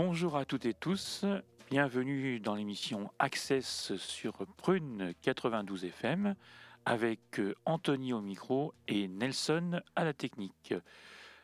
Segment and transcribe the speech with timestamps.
[0.00, 1.24] Bonjour à toutes et tous,
[1.70, 6.34] bienvenue dans l'émission Access sur Prune 92 FM
[6.84, 10.74] avec Anthony au micro et Nelson à la technique.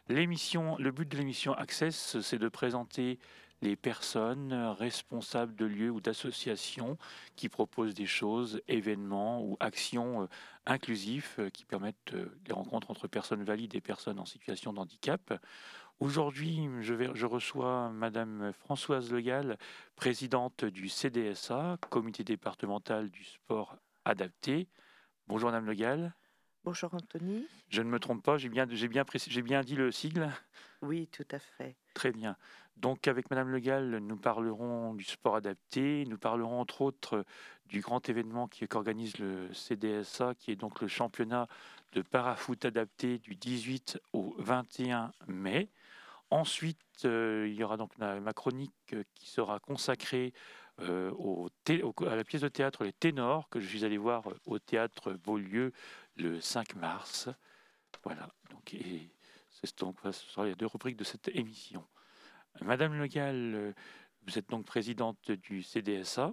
[0.09, 3.19] L'émission, le but de l'émission Access, c'est de présenter
[3.63, 6.99] les personnes responsables de lieux ou d'associations
[7.37, 10.27] qui proposent des choses, événements ou actions euh,
[10.67, 12.15] inclusifs euh, qui permettent
[12.47, 15.41] les rencontres entre personnes valides et personnes en situation de handicap.
[16.01, 19.57] Aujourd'hui, je, reçois Madame Françoise Legal,
[19.97, 24.69] présidente du CDSA, Comité départemental du sport adapté.
[25.29, 26.15] Bonjour Madame Legal.
[26.65, 27.47] Bonjour Anthony.
[27.69, 29.05] Je ne me trompe pas, j'ai bien, bien,
[29.45, 30.31] bien dit le sigle
[30.81, 31.77] Oui, tout à fait.
[31.93, 32.37] Très bien.
[32.79, 37.27] Donc avec Madame Legal, nous parlerons du sport adapté, nous parlerons entre autres
[37.67, 41.49] du grand événement qu'organise le CDSA, qui est donc le championnat
[41.93, 45.69] de parafoot adapté du 18 au 21 mai.
[46.31, 50.33] Ensuite, euh, il y aura donc ma, chronique euh, qui sera consacrée
[50.81, 51.49] euh, au
[52.07, 55.73] à la pièce de théâtre Les Ténors, que je suis allé voir au théâtre Beaulieu
[56.17, 57.29] le 5 mars.
[58.03, 59.11] Voilà, donc, et
[59.51, 59.97] c'est donc,
[60.39, 61.87] les deux rubriques de cette émission.
[62.61, 63.75] Madame Le Gall,
[64.27, 66.33] vous êtes donc présidente du CDSA.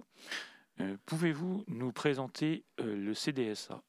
[1.06, 3.82] Pouvez-vous nous présenter le CDSA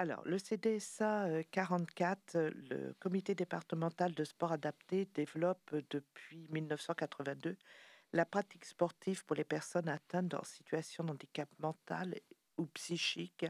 [0.00, 6.48] alors, le CDSA 44, euh, euh, le comité départemental de sport adapté, développe euh, depuis
[6.48, 7.54] 1982
[8.14, 12.18] la pratique sportive pour les personnes atteintes en situation de handicap mental
[12.56, 13.44] ou psychique,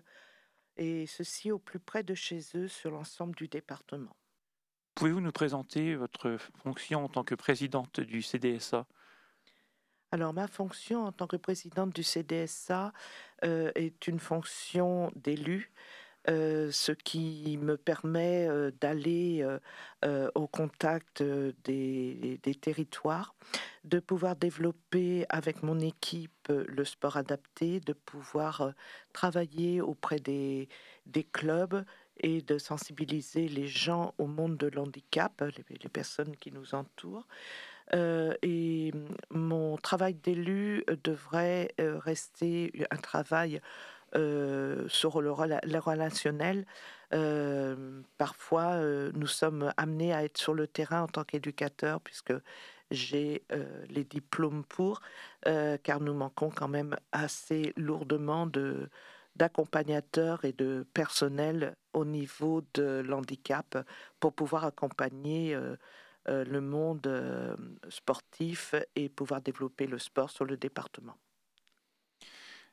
[0.81, 4.17] et ceci au plus près de chez eux sur l'ensemble du département.
[4.95, 8.87] Pouvez-vous nous présenter votre fonction en tant que présidente du CDSA
[10.13, 12.93] alors, ma fonction en tant que présidente du CDSA
[13.45, 15.71] est une fonction d'élu
[16.29, 19.43] euh, ce qui me permet euh, d'aller
[20.05, 23.35] euh, au contact des, territoires,
[23.85, 28.73] de pouvoir développer avec mon équipe le sport adapté, de pouvoir
[29.15, 30.69] travailler auprès des,
[31.33, 31.85] clubs
[32.19, 37.27] et de sensibiliser les gens au monde de l'handicap, les, personnes qui nous entourent.
[37.95, 38.93] et
[39.31, 43.61] mon travail d'élu devrait rester un travail
[44.15, 46.67] sur le, relationnel.
[47.13, 52.35] Euh, parfois, euh, nous sommes amenés à être sur le terrain en tant qu'éducateur, puisque
[52.91, 53.45] j'ai
[53.89, 55.01] les diplômes pour,
[55.45, 58.89] car nous manquons quand même assez lourdement de
[59.37, 63.79] d'accompagnateurs et de personnel au niveau de l'handicap
[64.19, 65.57] pour pouvoir accompagner
[66.27, 67.57] le monde
[67.89, 71.15] sportif et pouvoir développer le sport sur le département.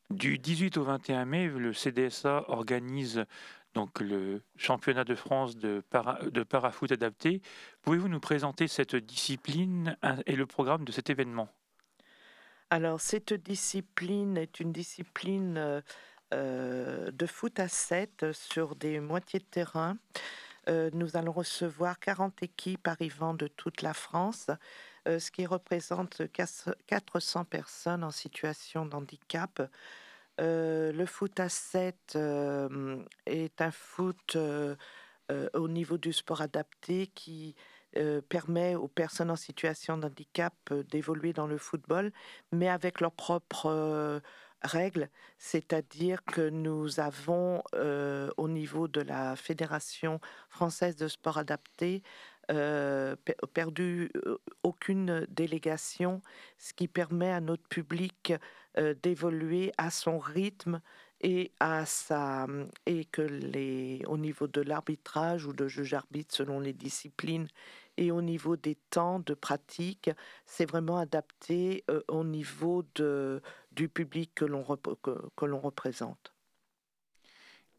[0.09, 3.25] Du 18 au 21 mai, le CDSA organise
[3.73, 7.41] donc le championnat de France de, para, de parafoot adapté.
[7.81, 11.49] Pouvez-vous nous présenter cette discipline et le programme de cet événement?
[12.69, 15.81] Alors, cette discipline est une discipline euh,
[16.33, 19.97] euh, de foot à 7 sur des moitiés de terrain.
[20.67, 24.49] Euh, nous allons recevoir 40 équipes arrivant de toute la France,
[25.07, 26.21] ce qui représente
[26.87, 29.61] 400 personnes en situation de handicap.
[30.39, 34.75] Euh, le foot à 7 euh, est un foot euh,
[35.53, 37.55] au niveau du sport adapté qui
[38.29, 40.53] permet aux personnes en situation de handicap
[40.91, 42.11] d'évoluer dans le football,
[42.51, 44.21] mais avec leurs propres
[44.61, 45.09] règles,
[45.39, 52.03] c'est-à-dire que nous avons au niveau de la Fédération française de sport adapté
[53.53, 54.11] perdu
[54.63, 56.21] aucune délégation,
[56.57, 58.33] ce qui permet à notre public
[58.77, 60.81] euh, d'évoluer à son rythme
[61.21, 62.45] et à sa
[62.85, 67.47] et que les au niveau de l'arbitrage ou de juge arbitre selon les disciplines
[67.97, 70.11] et au niveau des temps de pratique,
[70.45, 73.41] c'est vraiment adapté euh, au niveau de,
[73.71, 76.36] du public que l'on que l'on représente.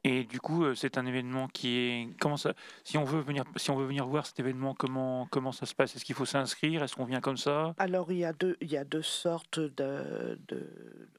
[0.08, 3.44] Et du coup, euh, c'est un événement qui est comment ça Si on veut venir,
[3.56, 5.94] si on veut venir voir cet événement, comment comment ça se passe?
[5.94, 6.82] Est-ce qu'il faut s'inscrire?
[6.82, 7.74] Est-ce qu'on vient comme ça?
[7.76, 10.66] Alors il y a deux il y a deux sortes de, de...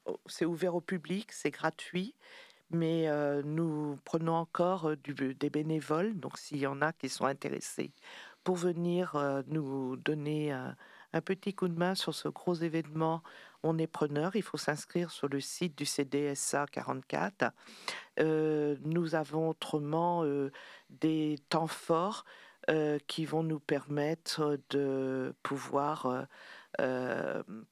[0.06, 2.16] Oh, c'est ouvert au public, c'est gratuit,
[2.72, 6.18] mais euh, nous prenons encore euh, du, des bénévoles.
[6.18, 7.92] Donc s'il y en a qui sont intéressés
[8.42, 9.14] pour venir
[9.48, 10.50] nous donner
[11.18, 13.22] petit coup de main sur ce gros événement
[13.62, 17.52] on est preneur, il faut s'inscrire sur le site du CDSA 44.
[18.18, 20.50] Euh, nous avons autrement euh,
[20.88, 22.24] des temps forts
[23.08, 26.28] qui vont nous permettre de pouvoir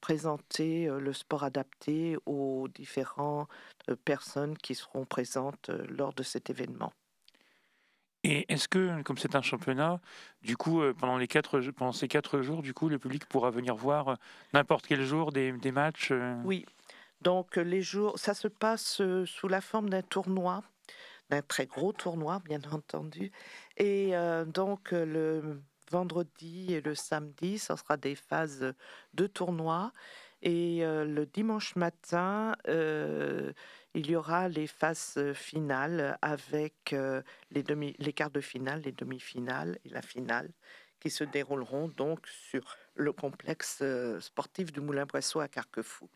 [0.01, 3.47] présenter le sport adapté aux différentes
[4.03, 6.91] personnes qui seront présentes lors de cet événement.
[8.23, 10.01] Et est-ce que, comme c'est un championnat,
[10.41, 13.75] du coup, pendant, les quatre, pendant ces quatre jours, du coup, le public pourra venir
[13.75, 14.17] voir
[14.53, 16.11] n'importe quel jour des, des matchs
[16.43, 16.65] Oui.
[17.21, 20.63] Donc, les jours, ça se passe sous la forme d'un tournoi,
[21.29, 23.31] d'un très gros tournoi, bien entendu.
[23.77, 24.13] Et
[24.47, 28.73] donc, le vendredi et le samedi, ce sera des phases
[29.13, 29.91] de tournoi.
[30.41, 36.95] Et le dimanche matin, il y aura les phases finales avec
[37.51, 40.49] les, demi, les quarts de finale, les demi-finales et la finale
[40.99, 43.83] qui se dérouleront donc sur le complexe
[44.19, 46.09] sportif du Moulin-Poisson à Carquefou.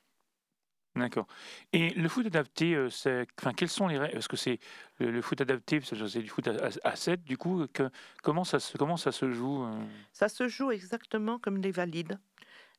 [0.95, 1.25] D'accord.
[1.71, 4.59] Et le foot adapté, enfin, quels sont les règles Est-ce que c'est
[4.99, 7.89] le, foot adapté, c'est du foot à, 7, du coup, que,
[8.21, 9.65] comment, ça se, comment ça se joue
[10.11, 12.19] Ça se joue exactement comme les valides.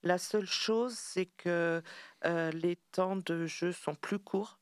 [0.05, 1.83] La seule chose, c'est que
[2.23, 4.59] les temps de jeu sont plus courts.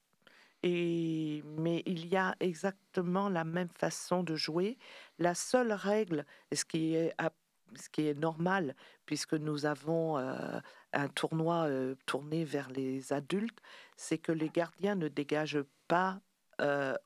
[0.64, 4.78] Mais il y a exactement la même façon de jouer.
[5.18, 11.68] La seule règle, ce qui est normal, puisque nous avons un tournoi
[12.06, 13.58] tourné vers les adultes,
[13.96, 16.20] c'est que les gardiens ne dégagent pas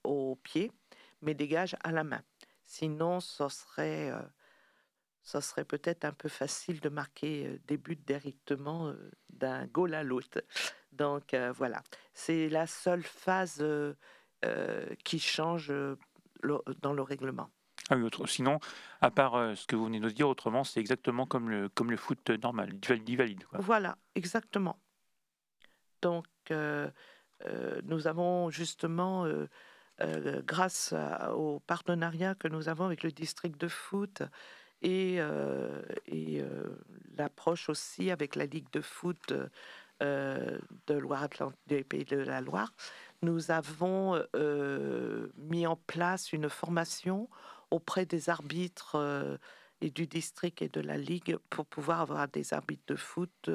[0.05, 0.71] au pied,
[1.23, 2.21] mais dégagent à la main.
[2.67, 4.13] Sinon, ce serait
[5.27, 8.95] ça serait peut-être un peu facile de marquer des buts directement
[9.29, 10.41] d'un goal à l'autre.
[10.93, 11.83] Donc voilà,
[12.15, 13.63] c'est la seule phase
[15.05, 15.73] qui change
[16.81, 17.51] dans le règlement.
[17.91, 18.61] Ah oui, sinon,
[19.01, 21.97] à part ce que vous venez de dire, autrement, c'est exactement comme le, comme le
[21.97, 23.45] foot normal, dit valide.
[23.53, 24.79] Voilà, exactement.
[26.03, 29.27] Donc, nous avons justement,
[29.99, 30.95] grâce
[31.33, 34.23] au partenariat que nous avons avec le district de foot,
[34.83, 35.19] et,
[36.07, 36.45] et
[37.17, 39.33] l'approche aussi avec la Ligue de foot
[40.01, 42.73] de Loire-Atlantique, des Pays de la Loire,
[43.23, 44.23] nous avons
[45.37, 47.29] mis en place une formation
[47.71, 49.39] auprès des arbitres
[49.81, 53.51] et du district et de la Ligue pour pouvoir avoir des arbitres de foot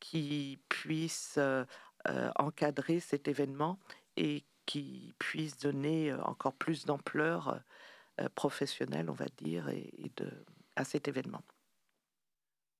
[0.00, 1.38] qui puissent
[2.36, 3.78] encadrer cet événement
[4.16, 7.60] et qui puissent donner encore plus d'ampleur
[8.34, 10.30] professionnelle, on va dire, et de,
[10.76, 11.42] à cet événement.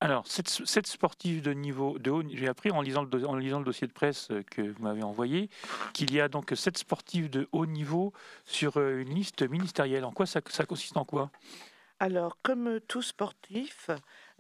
[0.00, 3.64] Alors, cette, sportive de niveau de haut, j'ai appris en lisant, le, en lisant le
[3.64, 5.48] dossier de presse euh, que vous m'avez envoyé
[5.94, 8.12] qu'il y a donc sept sportives de haut niveau
[8.44, 10.04] sur euh, une liste ministérielle.
[10.04, 11.30] En quoi ça, consiste en quoi?
[11.98, 13.88] Alors, comme tout sportif,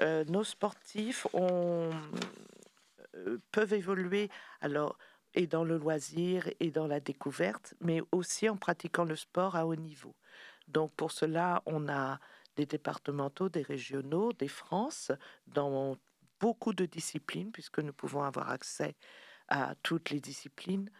[0.02, 1.88] euh, nos sportifs ont,
[3.50, 4.28] peuvent évoluer
[4.60, 4.98] alors
[5.32, 9.66] et dans le loisir et dans la découverte, mais aussi en pratiquant le sport à
[9.66, 10.14] haut niveau.
[10.68, 12.18] Donc pour cela, on a
[12.56, 15.12] des départementaux, des régionaux, des France,
[15.46, 15.96] dans
[16.40, 18.96] beaucoup de disciplines, puisque nous pouvons avoir accès
[19.48, 20.90] à toutes les disciplines.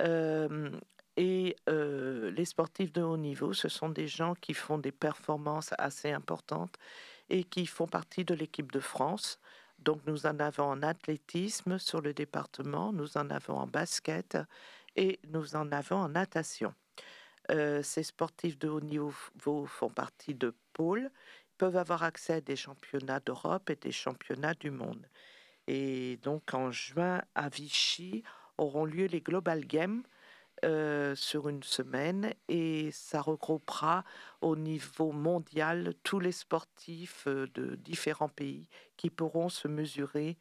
[0.00, 0.70] Euh,
[1.16, 5.74] et euh, les sportifs de haut niveau, ce sont des gens qui font des performances
[5.78, 6.76] assez importantes
[7.28, 9.38] et qui font partie de l'équipe de France.
[9.78, 14.38] Donc nous en avons en athlétisme sur le département, nous en avons en basket
[14.96, 16.74] et nous en avons en natation.
[17.50, 19.12] Euh, ces sportifs de haut niveau
[19.66, 21.10] font partie de pôles,
[21.58, 25.06] peuvent avoir accès à des championnats d'Europe et des championnats du monde.
[25.66, 28.22] Et donc en juin à Vichy
[28.56, 30.02] auront lieu les Global Games
[30.64, 34.04] euh, sur une semaine et ça regroupera
[34.42, 40.36] au niveau mondial tous les sportifs euh, de différents pays qui pourront se mesurer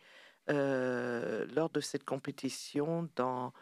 [0.47, 3.53] lors de cette compétition dans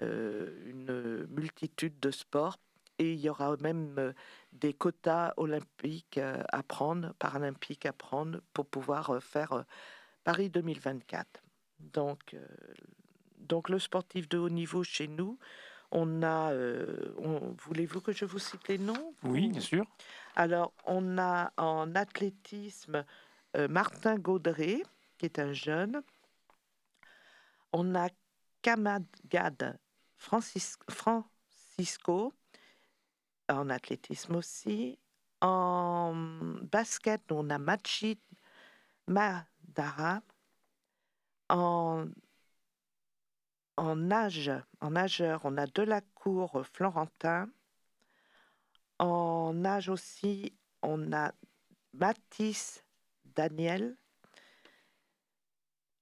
[0.00, 2.56] une multitude de sports
[3.02, 4.14] et il y aura même
[4.52, 9.64] des quotas olympiques à prendre, paralympiques à prendre pour pouvoir faire
[10.22, 11.42] Paris 2024.
[11.80, 12.36] Donc,
[13.38, 15.36] donc le sportif de haut niveau chez nous,
[15.90, 16.52] on a,
[17.58, 19.14] voulez-vous que je vous cite les noms?
[19.24, 19.84] Oui, bien sûr.
[20.36, 23.04] Alors, on a en athlétisme
[23.68, 24.84] Martin Gaudré,
[25.18, 26.02] qui est un jeune.
[27.72, 28.08] On a
[28.62, 29.76] Kamadgad
[30.16, 32.32] Francisco,
[33.52, 34.98] en athlétisme aussi.
[35.40, 36.14] En
[36.70, 38.18] basket, on a Machid
[39.06, 40.22] Madara.
[41.48, 42.06] En,
[43.76, 47.50] en nage, en nageur, on a Delacour Florentin.
[48.98, 51.32] En nage aussi, on a
[51.92, 52.84] Mathis
[53.24, 53.96] Daniel.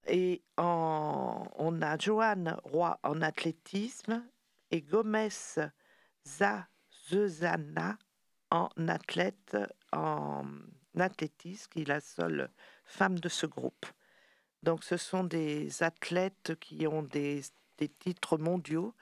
[0.06, 4.24] Et en, on a Joanne Roy en athlétisme
[4.70, 5.58] et Gomez
[6.24, 6.68] Za
[7.10, 7.98] Zuzana
[8.50, 9.56] en athlète
[9.92, 10.44] en
[10.98, 12.50] athlétisme, qui est la seule
[12.84, 13.86] femme de ce groupe.
[14.62, 17.42] Donc ce sont des athlètes qui ont des,
[17.98, 18.94] titres mondiaux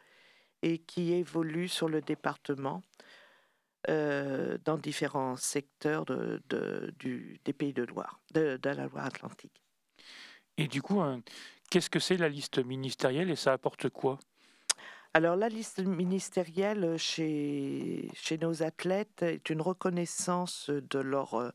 [0.63, 2.83] et qui évoluent sur le département
[3.89, 6.41] euh, dans différents secteurs de,
[7.45, 9.65] des pays de Loire, de, la Loire-Atlantique.
[10.57, 11.23] Et du coup, hein,
[11.71, 14.19] qu'est-ce que c'est la liste ministérielle et ça apporte quoi?
[15.19, 21.51] Alors la liste ministérielle chez, chez nos athlètes est une reconnaissance de leurs euh,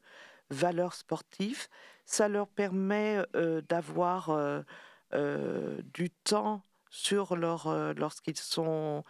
[0.50, 1.70] valeurs sportives.
[2.06, 9.06] Ça leur permet euh, d'avoir euh, du temps sur leur, lorsqu'ils sont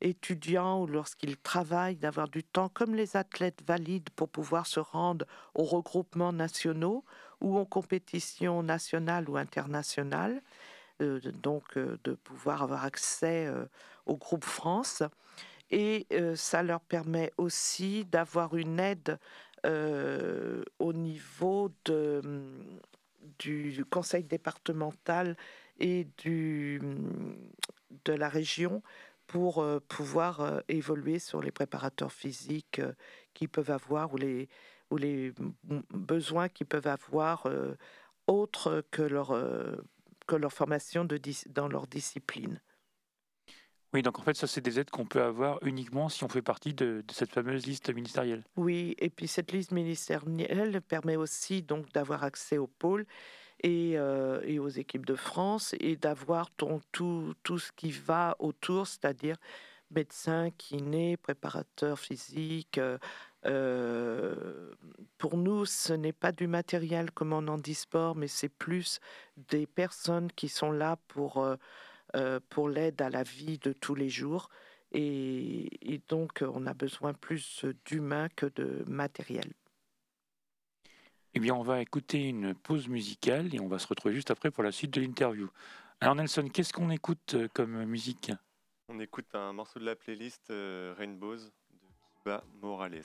[0.00, 5.24] étudiants ou lorsqu'ils travaillent, d'avoir du temps comme les athlètes valides pour pouvoir se rendre
[5.54, 7.04] aux regroupements nationaux
[7.40, 10.42] ou aux compétitions nationales ou internationales.
[11.02, 13.64] Euh, donc euh, de pouvoir avoir accès euh,
[14.06, 15.02] au groupe France.
[15.70, 19.18] Et ça leur permet aussi d'avoir une aide
[19.64, 22.78] au niveau de, mm,
[23.40, 25.36] du conseil départemental
[25.80, 27.34] et du, mm,
[28.04, 28.82] de la région
[29.26, 32.80] pour pouvoir évoluer sur les préparateurs physiques
[33.32, 34.48] qu'ils peuvent avoir ou les,
[34.90, 37.48] ou les mm, besoins qu'ils peuvent avoir
[38.28, 39.32] autres que leur
[40.26, 42.60] que leur formation de, dans leur discipline.
[43.92, 46.42] Oui, donc en fait, ça, c'est des aides qu'on peut avoir uniquement si on fait
[46.42, 48.42] partie de, cette fameuse liste ministérielle.
[48.56, 53.06] Oui, et puis cette liste ministérielle permet aussi donc d'avoir accès au pôle
[53.62, 58.88] et, euh, et, aux équipes de France et d'avoir tout, tout ce qui va autour,
[58.88, 59.36] c'est-à-dire
[59.90, 62.98] médecin, kiné, préparateur physique, euh,
[63.46, 64.72] euh,
[65.18, 69.00] pour nous, ce n'est pas du matériel comme on en dit sport, mais c'est plus
[69.36, 71.56] des personnes qui sont là pour, euh,
[72.16, 74.48] euh, pour l'aide à la vie de tous les jours.
[74.92, 79.52] Et, donc, on a besoin plus d'humain que de matériel.
[81.34, 84.52] Eh bien, on va écouter une pause musicale et on va se retrouver juste après
[84.52, 85.50] pour la suite de l'interview.
[86.00, 88.30] Alors, Nelson, qu'est-ce qu'on écoute comme musique?
[88.88, 91.50] On écoute un morceau de la playlist Rainbows de
[92.22, 93.02] Kiba Morales.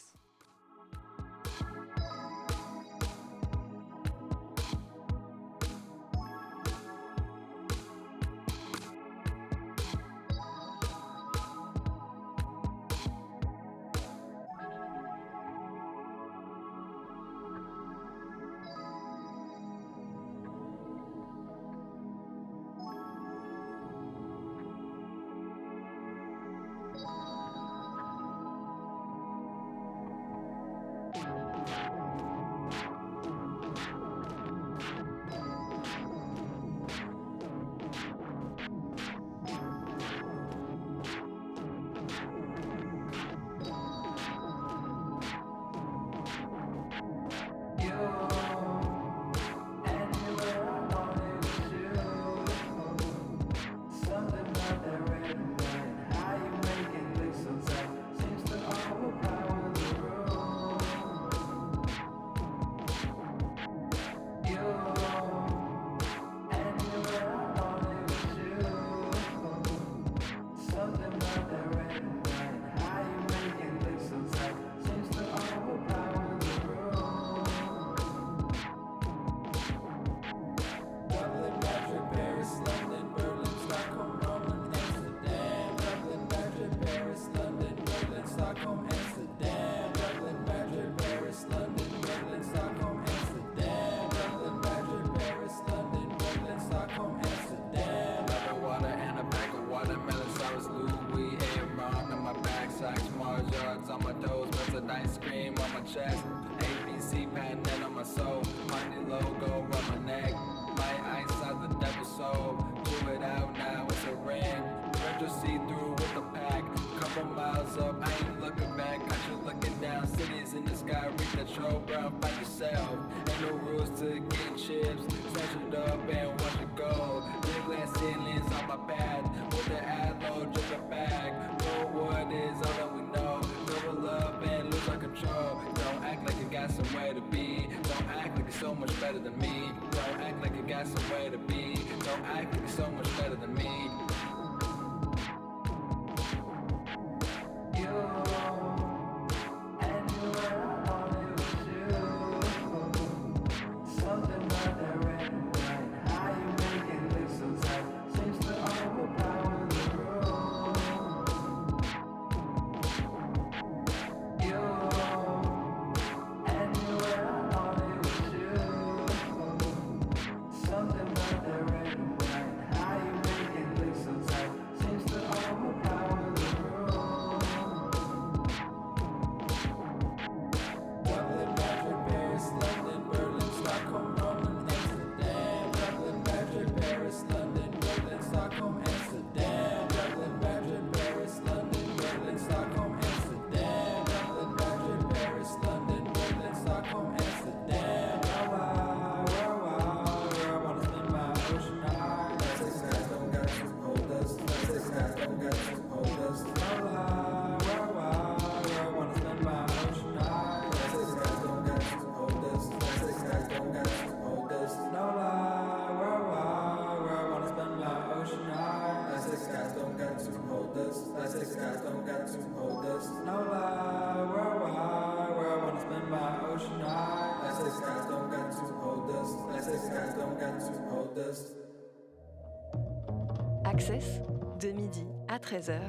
[233.80, 235.80] De midi à 13h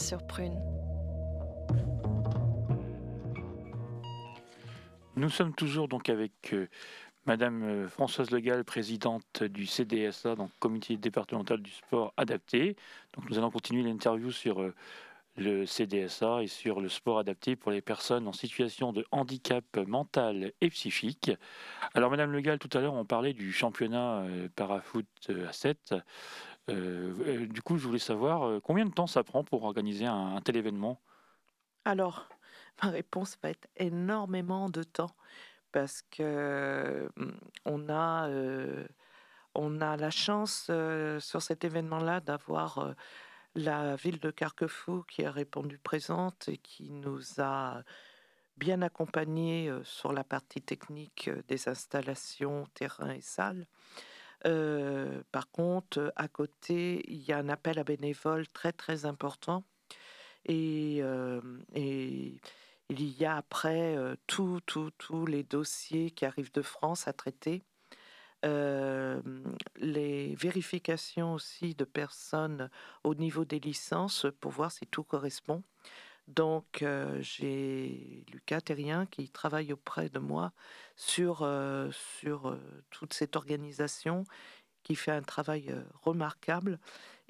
[0.00, 0.60] sur Prune.
[5.14, 6.66] Nous sommes toujours donc avec euh,
[7.24, 12.74] Madame euh, Françoise Legal, présidente du CDSA, donc Comité départemental du sport adapté.
[13.14, 14.74] Donc nous allons continuer l'interview sur euh,
[15.36, 20.50] le CDSA et sur le sport adapté pour les personnes en situation de handicap mental
[20.60, 21.30] et psychique.
[21.94, 24.24] Alors, Madame Le Gall, tout à l'heure, on parlait du championnat
[24.56, 25.94] parafoot à 7.
[26.68, 30.56] Euh, du coup, je voulais savoir combien de temps ça prend pour organiser un, tel
[30.56, 31.00] événement?
[31.84, 32.28] Alors,
[32.82, 35.14] ma réponse va être énormément de temps
[35.72, 37.08] parce que
[37.64, 38.30] on a,
[39.54, 40.70] on a la chance
[41.18, 42.94] sur cet événement-là d'avoir
[43.56, 47.82] la ville de Carquefou qui a répondu présente et qui nous a
[48.56, 53.66] bien accompagnés euh, sur la partie technique euh, des installations, terrain et salles.
[54.42, 59.64] Par contre, à côté, il y a un appel à bénévoles très très important
[60.44, 61.02] et,
[61.74, 62.40] et
[62.88, 67.62] il y a après tous les dossiers qui arrivent de France à traiter
[69.76, 72.70] les vérifications aussi de personnes
[73.04, 75.62] au niveau des licences pour voir si tout correspond.
[76.28, 76.84] Donc,
[77.20, 80.52] j'ai Lucas Terrien qui travaille auprès de moi
[80.96, 81.48] sur,
[81.90, 82.58] sur
[82.90, 84.24] toute cette organisation,
[84.82, 86.80] qui fait un travail remarquable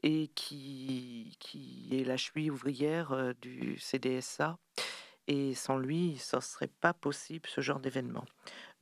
[0.02, 4.58] et qui, qui est la cheville ouvrière du CDSA.
[5.28, 8.24] Et sans lui, ce ne serait pas possible ce genre d'événement.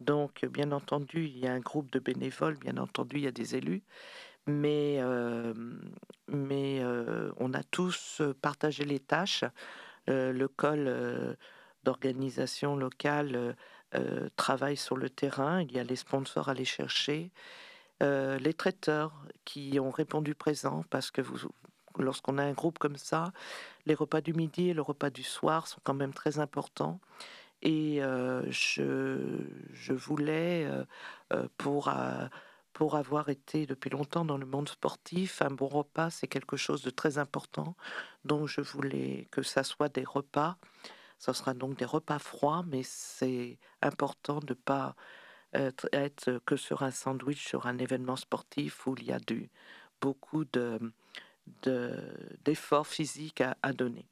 [0.00, 3.32] Donc, bien entendu, il y a un groupe de bénévoles, bien entendu, il y a
[3.32, 3.82] des élus,
[4.46, 5.54] mais, euh,
[6.28, 9.44] mais euh, on a tous partagé les tâches.
[10.08, 11.36] Euh, le col
[11.82, 13.56] d'organisation locale
[14.36, 17.30] travaille sur le terrain, il y a les sponsors à les chercher,
[18.00, 19.12] les traiteurs
[19.44, 21.38] qui ont répondu présent parce que vous,
[21.98, 23.32] lorsqu'on a un groupe comme ça,
[23.86, 27.00] les repas du midi et le repas du soir sont quand même très importants.
[27.62, 28.00] Et
[28.48, 30.68] je, voulais,
[31.56, 31.88] pour,
[32.74, 36.82] pour avoir été depuis longtemps dans le monde sportif, un bon repas, c'est quelque chose
[36.82, 37.76] de très important.
[38.24, 40.58] Donc je voulais que ça soit des repas.
[41.18, 44.96] Ça sera donc des repas froids, mais c'est important de ne pas
[45.54, 49.50] être, que sur un sandwich, sur un événement sportif où il y a du,
[50.00, 50.80] beaucoup de,
[52.44, 54.06] d'efforts physiques à donner.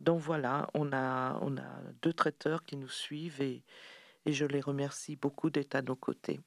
[0.00, 3.62] Donc voilà, on a, on a deux traiteurs qui nous suivent et,
[4.26, 6.40] et je les remercie beaucoup d'être à nos côtés.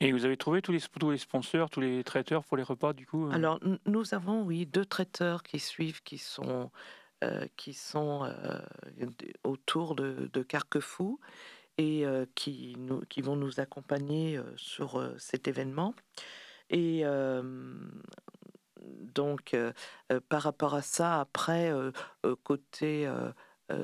[0.00, 2.92] Et vous avez trouvé tous les, tous les sponsors, tous les traiteurs pour les repas
[2.92, 3.32] du coup euh?
[3.32, 6.70] Alors nous avons oui deux traiteurs qui suivent, qui sont,
[7.24, 8.60] euh, qui sont euh,
[9.42, 11.18] autour de, Carquefou
[11.78, 15.94] et qui, nous, qui vont nous accompagner sur cet événement.
[16.70, 17.04] Et
[19.14, 19.56] donc,
[20.28, 21.72] par rapport à ça, après,
[22.42, 23.08] côté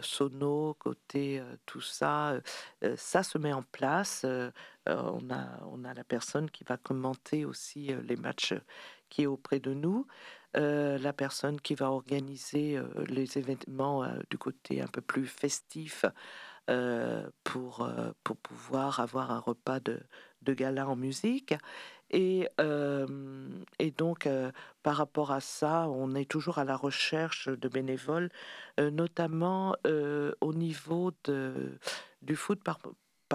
[0.01, 2.35] sono, côté tout ça,
[2.97, 4.27] ça se met en place.
[4.87, 8.55] On, a, on a la personne qui va commenter aussi les matchs
[9.09, 10.07] qui est auprès de nous,
[10.55, 16.05] la personne qui va organiser les événements du côté un peu plus festif
[17.45, 17.89] pour,
[18.23, 20.01] pour pouvoir avoir un repas de,
[20.43, 21.55] de gala en musique.
[22.11, 22.49] Et,
[23.79, 24.29] et donc,
[24.83, 28.31] par rapport à ça, on est toujours à la recherche de bénévoles,
[28.79, 29.77] notamment
[30.41, 31.79] au niveau de,
[32.23, 32.79] du foot par,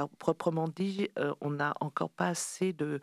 [0.07, 1.09] proprement dit.
[1.41, 3.01] on n'a encore pas assez de,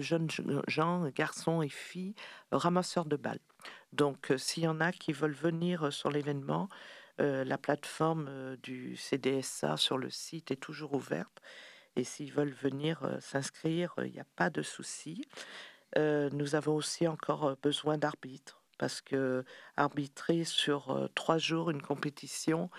[0.00, 0.28] jeunes
[0.66, 2.14] gens, garçons et filles,
[2.52, 3.40] ramasseurs de balles.
[3.92, 6.68] Donc, s'il y en a qui veulent venir sur l'événement,
[7.18, 11.40] la plateforme du CDSA sur le site est toujours ouverte.
[11.98, 15.24] Et s'ils veulent venir euh, s'inscrire, il n'y a pas de souci.
[15.96, 19.44] Euh, nous avons aussi encore euh, besoin d'arbitres parce que
[19.76, 22.70] arbitrer sur trois jours une compétition,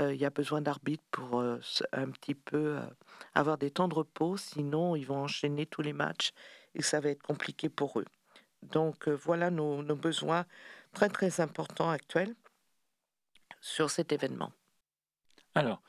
[0.00, 2.78] il y a besoin d'arbitres pour un petit peu
[3.34, 6.32] avoir des temps de repos, sinon ils vont enchaîner tous les matchs
[6.74, 8.06] et ça va être compliqué pour eux.
[8.62, 10.46] Donc voilà nos, nos, besoins
[10.92, 12.34] très très importants actuels
[13.60, 14.52] sur cet événement.
[15.54, 15.82] Alors,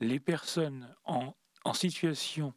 [0.00, 1.34] les personnes en
[1.66, 2.54] en situation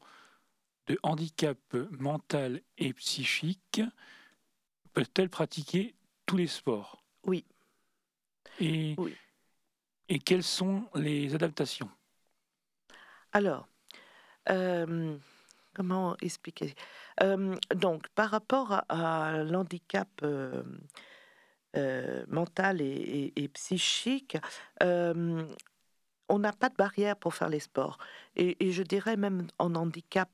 [0.86, 1.58] de handicap
[1.92, 3.82] mental et psychique
[4.94, 5.96] peut-elle pratiquer
[6.28, 7.04] tous les sports?
[7.24, 7.44] Oui.
[8.60, 8.96] Et,
[10.10, 11.90] et quelles sont les adaptations?
[13.32, 13.68] Alors,
[14.50, 15.18] euh,
[15.76, 16.74] comment expliquer?
[17.22, 20.64] Euh, Donc, par rapport à, l'handicap euh,
[22.28, 24.38] mental et, psychique,
[26.32, 27.98] on n'a pas de barrière pour faire les sports.
[28.36, 30.30] Et, je dirais même en handicap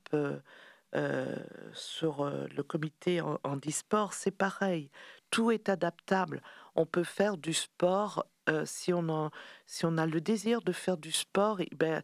[1.74, 4.90] sur le comité handisport, c'est pareil.
[5.30, 6.40] tout est adaptable.
[6.74, 8.24] On peut faire du sport
[8.64, 9.30] si, on a,
[9.66, 11.60] si on a le désir de faire du sport.
[11.76, 12.02] Ben,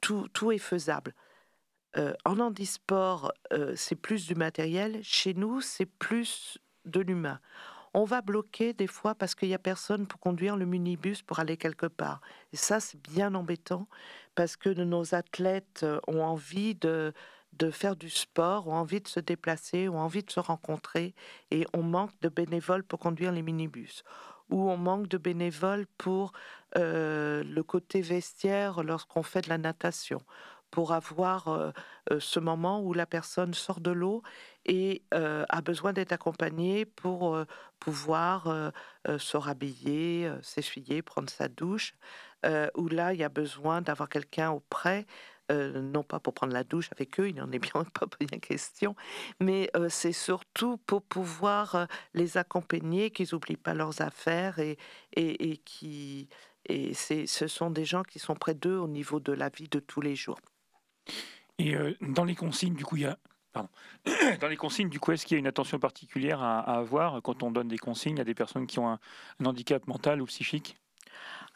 [0.00, 1.14] tout, tout est faisable.
[1.96, 3.32] en handisport,
[3.76, 5.00] c'est plus du matériel.
[5.02, 7.40] Chez nous, c'est plus de l'humain.
[7.92, 11.40] On va bloquer des fois parce qu'il n'y a personne pour conduire le minibus pour
[11.40, 12.20] aller quelque part.
[12.52, 13.88] Et ça, c'est bien embêtant
[14.36, 17.12] parce que nos athlètes ont envie de,
[17.52, 21.14] de faire du sport, ont envie de se déplacer, ont envie de se rencontrer
[21.50, 24.04] et on manque de bénévoles pour conduire les minibus
[24.50, 26.32] ou on manque de bénévoles pour
[26.76, 30.20] le côté vestiaire lorsqu'on fait de la natation.
[30.70, 31.72] Pour avoir
[32.20, 34.22] ce moment où la personne sort de l'eau
[34.64, 37.36] et a besoin d'être accompagnée pour
[37.80, 38.72] pouvoir
[39.18, 41.94] se rhabiller, s'essuyer, prendre sa douche,
[42.76, 45.06] où là, il y a besoin d'avoir quelqu'un auprès
[45.50, 48.94] non pas pour prendre la douche avec eux, il n'en est bien pas bien question,
[49.40, 54.78] mais c'est surtout pour pouvoir les accompagner, qu'ils n'oublient pas leurs affaires et,
[55.14, 56.28] et, et qui
[56.66, 59.80] et ce sont des gens qui sont près d'eux au niveau de la vie de
[59.80, 60.38] tous les jours.
[61.58, 63.18] Et euh, dans les consignes, du coup, il y a.
[63.52, 63.68] Pardon.
[64.40, 67.42] Dans les consignes, du coup, est-ce qu'il y a une attention particulière à, avoir quand
[67.42, 69.00] on donne des consignes à des personnes qui ont un,
[69.44, 70.76] handicap mental ou psychique?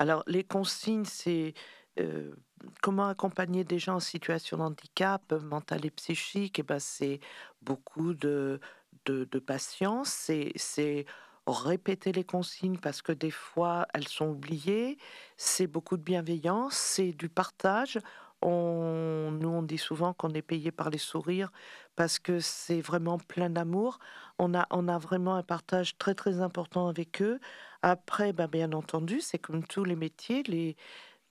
[0.00, 1.54] Alors, les consignes, c'est
[2.00, 2.34] euh,
[2.82, 6.58] comment accompagner des gens en situation de handicap mental et psychique?
[6.58, 7.20] Eh ben, c'est
[7.62, 8.60] beaucoup de,
[9.06, 10.08] de, de patience.
[10.56, 11.06] C'est
[11.46, 14.98] répéter les consignes parce que des fois elles sont oubliées.
[15.36, 16.74] C'est beaucoup de bienveillance.
[16.74, 17.98] C'est du partage
[18.44, 21.50] on, nous, on dit souvent qu'on est payé par les sourires
[21.96, 23.98] parce que c'est vraiment plein d'amour.
[24.38, 27.40] On a, on a vraiment un partage très très important avec eux.
[27.82, 30.76] Après, ben, bien entendu, c'est comme tous les métiers, les,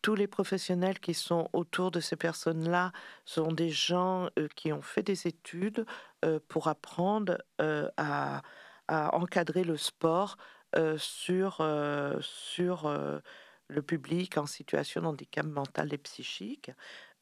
[0.04, 2.92] tous les professionnels qui sont autour de ces personnes-là
[3.26, 5.86] sont des gens qui ont fait des études
[6.50, 7.38] pour apprendre
[7.98, 8.42] à,
[8.90, 10.36] encadrer le sport
[10.98, 11.66] sur,
[12.20, 13.22] sur
[13.70, 16.72] le public en situation de handicap mental et psychique.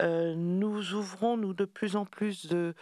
[0.02, 2.74] Nous ouvrons, nous, de plus en plus de,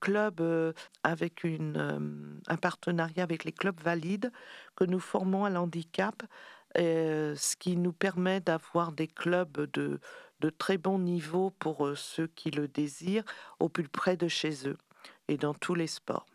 [0.00, 4.32] clubs euh, avec une, un partenariat avec les clubs valides
[4.74, 6.22] que nous formons à l'handicap,
[6.76, 10.00] ce qui nous permet d'avoir des clubs de,
[10.40, 13.24] de très bon niveau pour ceux qui le désirent,
[13.60, 14.78] au plus près de chez eux
[15.28, 16.26] et dans tous les sports.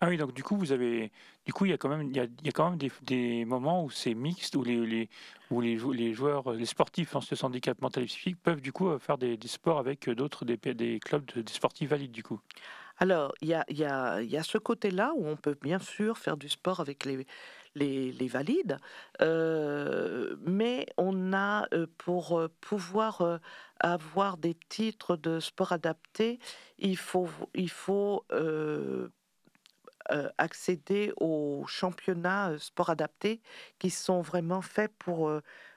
[0.00, 1.10] Ah oui, donc du coup, vous avez,
[1.46, 2.78] du coup, il y a quand même, il y a, il y a quand même
[2.78, 5.08] des, des moments où c'est mixte, où les, les,
[5.50, 8.98] où les, les joueurs, les sportifs en situation handicap mental et psychique peuvent du coup
[8.98, 12.40] faire des, des sports avec d'autres, des, des clubs de, des sportifs valides du coup.
[12.98, 15.78] Alors, il y a, y a, il y a ce côté-là où on peut bien
[15.78, 17.26] sûr faire du sport avec les,
[17.76, 18.78] les, valides,
[19.20, 23.40] euh, mais on a, euh, pour euh, pouvoir
[23.80, 26.38] avoir des titres de sport adaptés,
[26.78, 28.24] il faut, il faut
[30.38, 33.40] accéder aux championnats sport adaptés
[33.78, 35.30] qui sont vraiment faits pour,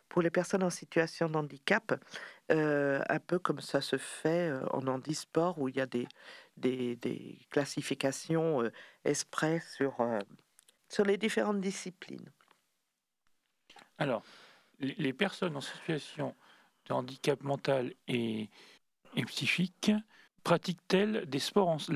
[0.07, 1.93] pour les personnes en situation de handicap,
[2.49, 6.07] un peu comme ça se fait en handisport où il y a des,
[6.57, 8.63] des, des classifications
[9.03, 9.95] exprès sur,
[10.89, 12.31] sur les différentes disciplines.
[13.97, 14.23] Alors,
[14.79, 16.35] les personnes en situation
[16.85, 18.49] de handicap mental et,
[19.15, 19.91] et psychique
[20.43, 21.39] pratiquent-elles des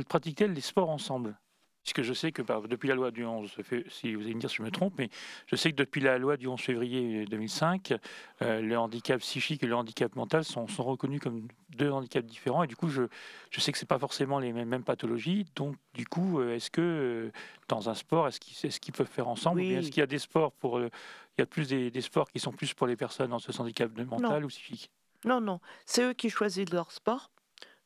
[0.08, 1.38] pratiquent-elles des sports ensemble?
[1.84, 3.52] Puisque je sais que bah, depuis la loi du 11,
[3.90, 5.10] si vous allez me dire si je me trompe, mais
[5.48, 7.94] je sais que depuis la loi du 11 février 2005,
[8.42, 12.64] euh, le handicap psychique et le handicap mental sont, sont, reconnus comme deux handicaps différents,
[12.64, 13.04] et du coup, je,
[13.52, 15.46] je sais que c'est pas forcément les mêmes, mêmes, pathologies.
[15.56, 17.32] Donc, du coup, euh, est-ce que euh,
[17.68, 20.20] dans un sport, est-ce qu'ils est peuvent faire ensemble, ou est-ce qu'il y a des
[20.20, 20.90] sports pour, il
[21.40, 23.92] y a plus des, des, sports qui sont plus pour les personnes en ce handicap
[23.98, 24.90] mental ou psychique?
[25.26, 27.33] Non, non, c'est eux qui choisissent leur sport.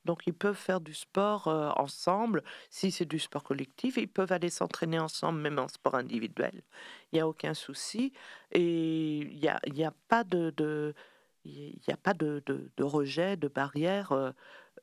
[0.07, 2.43] Donc ils peuvent faire du sport ensemble.
[2.69, 6.63] Si c'est du sport collectif, ils peuvent aller s'entraîner ensemble, même en sport individuel.
[7.11, 8.13] Il n'y a aucun souci.
[8.51, 10.95] Et il n'y a, a, pas de,
[11.45, 12.41] il a pas de,
[12.79, 14.13] rejet, de barrière.
[14.13, 14.31] Euh,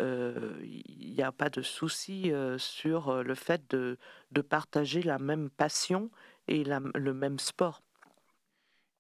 [0.01, 3.99] euh, il n'y a pas de souci sur le fait de,
[4.33, 6.11] de partager la même passion
[6.49, 7.83] et le même sport.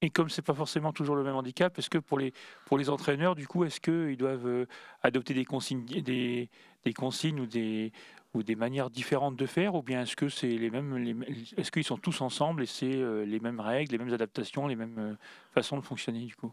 [0.04, 2.34] Et comme c'est pas forcément toujours le même handicap, est-ce que pour les,
[2.66, 4.66] pour les entraîneurs, du coup, est-ce qu'ils doivent euh,
[5.02, 6.50] adopter des consignes, des,
[6.84, 7.90] des consignes ou des,
[8.34, 11.24] ou des manières différentes de faire, ou bien est-ce que c'est les mêmes,
[11.56, 14.76] est-ce qu'ils sont tous ensemble et c'est euh, les mêmes règles, les mêmes adaptations, les
[14.76, 15.14] mêmes euh,
[15.54, 16.52] façons de fonctionner du coup?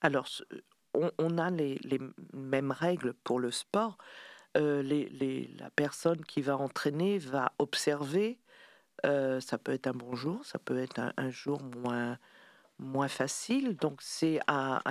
[0.00, 0.26] Alors,
[0.94, 2.00] on, a les, les,
[2.32, 3.98] mêmes règles pour le sport.
[4.54, 8.38] la personne qui va entraîner va observer.
[9.04, 12.16] ça peut être un bon jour, ça peut être un jour moins
[12.82, 13.76] moins facile.
[13.76, 14.82] Donc c'est à,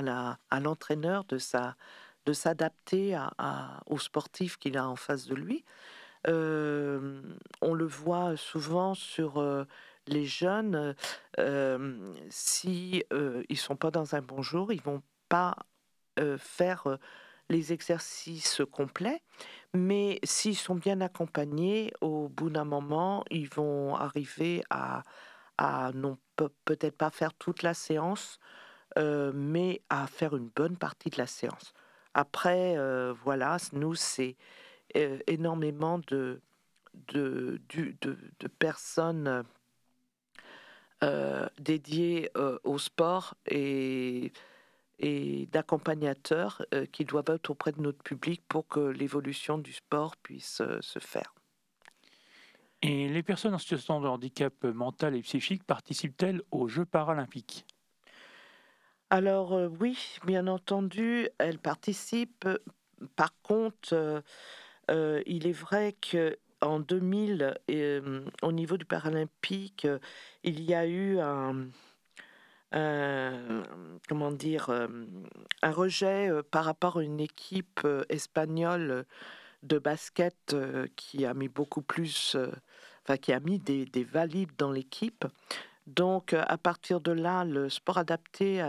[0.49, 1.75] à l'entraîneur de, sa,
[2.25, 5.63] de s'adapter à, aux sportifs qu'il a en face de lui.
[6.27, 9.43] on le voit souvent sur
[10.07, 10.95] les jeunes,
[12.29, 13.03] si
[13.49, 15.55] ils sont pas dans un bon jour, ils vont pas
[16.37, 16.97] faire
[17.51, 19.21] les exercices complets,
[19.73, 25.03] mais s'ils sont bien accompagnés, au bout d'un moment, ils vont arriver à,
[25.57, 26.17] à non
[26.65, 28.39] peut-être pas faire toute la séance,
[28.97, 31.73] mais à faire une bonne partie de la séance.
[32.13, 32.75] Après,
[33.23, 34.35] voilà, nous, c'est
[35.27, 36.41] énormément de,
[37.09, 39.43] de, de, personnes
[41.59, 42.29] dédiées
[42.63, 44.31] au sport et
[45.03, 50.61] et d'accompagnateurs qui doivent être auprès de notre public pour que l'évolution du sport puisse
[50.79, 51.33] se faire.
[52.83, 57.65] Et les personnes en situation de handicap mental et psychique participent-elles aux Jeux paralympiques?
[59.09, 62.47] Alors euh, oui, bien entendu, elles participent.
[63.15, 64.23] Par contre,
[64.89, 67.57] il est vrai que en 2000,
[68.41, 69.87] au niveau du paralympique,
[70.43, 71.69] il y a eu un,
[74.07, 79.05] comment dire, un rejet par rapport à une équipe espagnole
[79.63, 80.55] de basket
[80.95, 82.37] qui a mis beaucoup plus,
[83.03, 85.25] enfin qui a mis des, valides dans l'équipe.
[85.87, 88.63] Donc, à partir de là, le sport adapté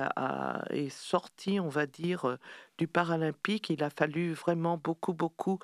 [0.71, 2.39] est sorti, on va dire,
[2.79, 3.69] du paralympique.
[3.71, 5.59] Il a fallu vraiment beaucoup, beaucoup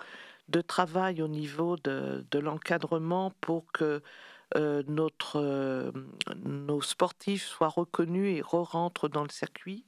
[0.49, 4.03] de travail au niveau de, de l'encadrement pour que
[4.57, 5.93] euh, notre, euh,
[6.37, 9.85] nos sportifs soient reconnus et re-rentrent dans le circuit.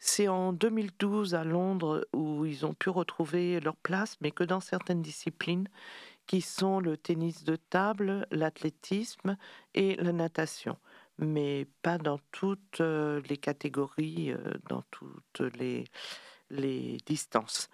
[0.00, 4.60] C'est en 2012 à Londres où ils ont pu retrouver leur place, mais que dans
[4.60, 5.68] certaines disciplines
[6.26, 9.36] qui sont le tennis de table, l'athlétisme
[9.74, 10.76] et la natation,
[11.18, 14.34] mais pas dans toutes euh, les catégories,
[14.68, 15.84] dans toutes les,
[17.06, 17.68] distances.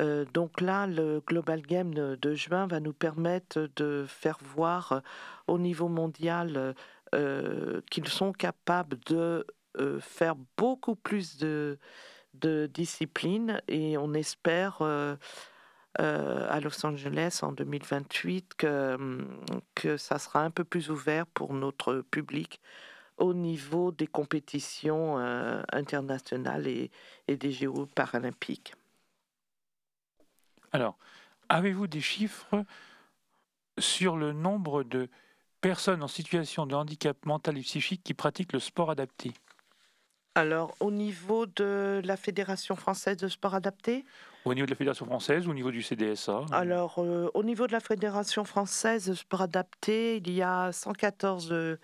[0.00, 5.00] Euh, donc là, le Global Game de, juin va nous permettre de faire voir euh,
[5.46, 6.74] au niveau mondial
[7.14, 9.46] euh, qu'ils sont capables de
[10.00, 11.78] faire beaucoup plus de,
[12.72, 14.82] disciplines et on espère
[15.98, 19.26] à Los Angeles en 2028 que,
[19.74, 22.60] que ça sera un peu plus ouvert pour notre public
[23.16, 25.18] au niveau des compétitions
[25.72, 26.90] internationales et,
[27.28, 28.74] et des Jeux paralympiques.
[30.72, 30.96] Alors,
[31.48, 32.64] avez-vous des chiffres
[33.78, 35.08] sur le nombre de
[35.60, 39.32] personnes en situation de handicap mental et psychique qui pratiquent le sport adapté?
[40.36, 44.04] Alors, au niveau de la Fédération française de sport adapté?
[44.44, 47.66] Au niveau de la Fédération française ou au niveau du CDSA Alors, euh, au niveau
[47.66, 51.76] de la Fédération française de sport adapté, il y a 114 euh,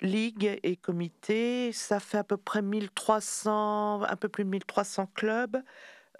[0.00, 1.70] ligues et comités.
[1.72, 5.62] Ça fait à peu près 1300, un peu plus de 1300 clubs.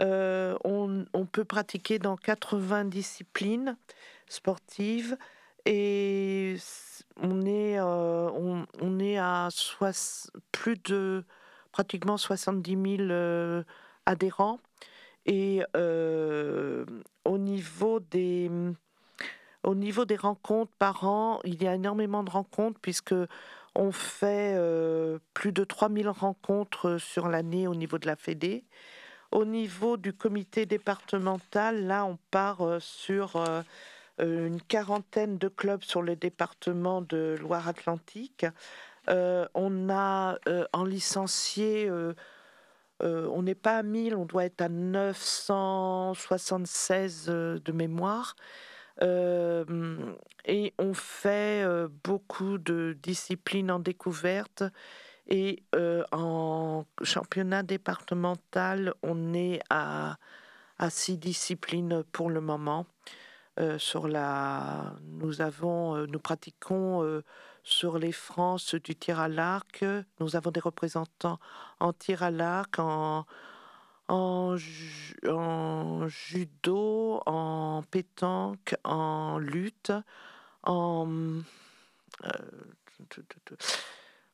[0.01, 3.77] Euh, on, peut pratiquer dans 80 disciplines
[4.29, 5.19] sportives
[5.67, 6.57] et
[7.17, 9.49] on est, on, est à
[10.53, 11.25] plus de
[11.73, 13.63] pratiquement 70 000 euh,
[14.07, 14.59] adhérents.
[15.27, 18.51] Et au, niveau des,
[19.63, 23.15] au niveau des rencontres par an, il y a énormément de rencontres puisque
[23.75, 24.59] on fait
[25.35, 28.65] plus de 3000 rencontres sur l'année au niveau de la Fédé.
[29.33, 33.63] Au niveau du comité départemental, là, on part euh, sur euh,
[34.21, 38.45] euh, une quarantaine de clubs sur le département de Loire-Atlantique.
[39.11, 40.39] On a
[40.73, 41.91] en licencié,
[43.01, 48.37] on n'est pas à 1000, on doit être à 976 de mémoire.
[49.03, 51.67] et on fait
[52.05, 54.63] beaucoup de disciplines en découverte
[55.31, 60.17] et euh, en championnat départemental, on est à,
[60.79, 62.87] à six disciplines pour le moment.
[63.59, 67.23] Euh, sur la, nous avons, euh, nous pratiquons
[67.63, 69.85] sur les France du tir à l'arc.
[70.19, 71.39] Nous avons des représentants
[71.79, 73.27] en tir à l'arc, en,
[76.07, 79.93] judo, en pétanque, en lutte,
[80.65, 81.43] en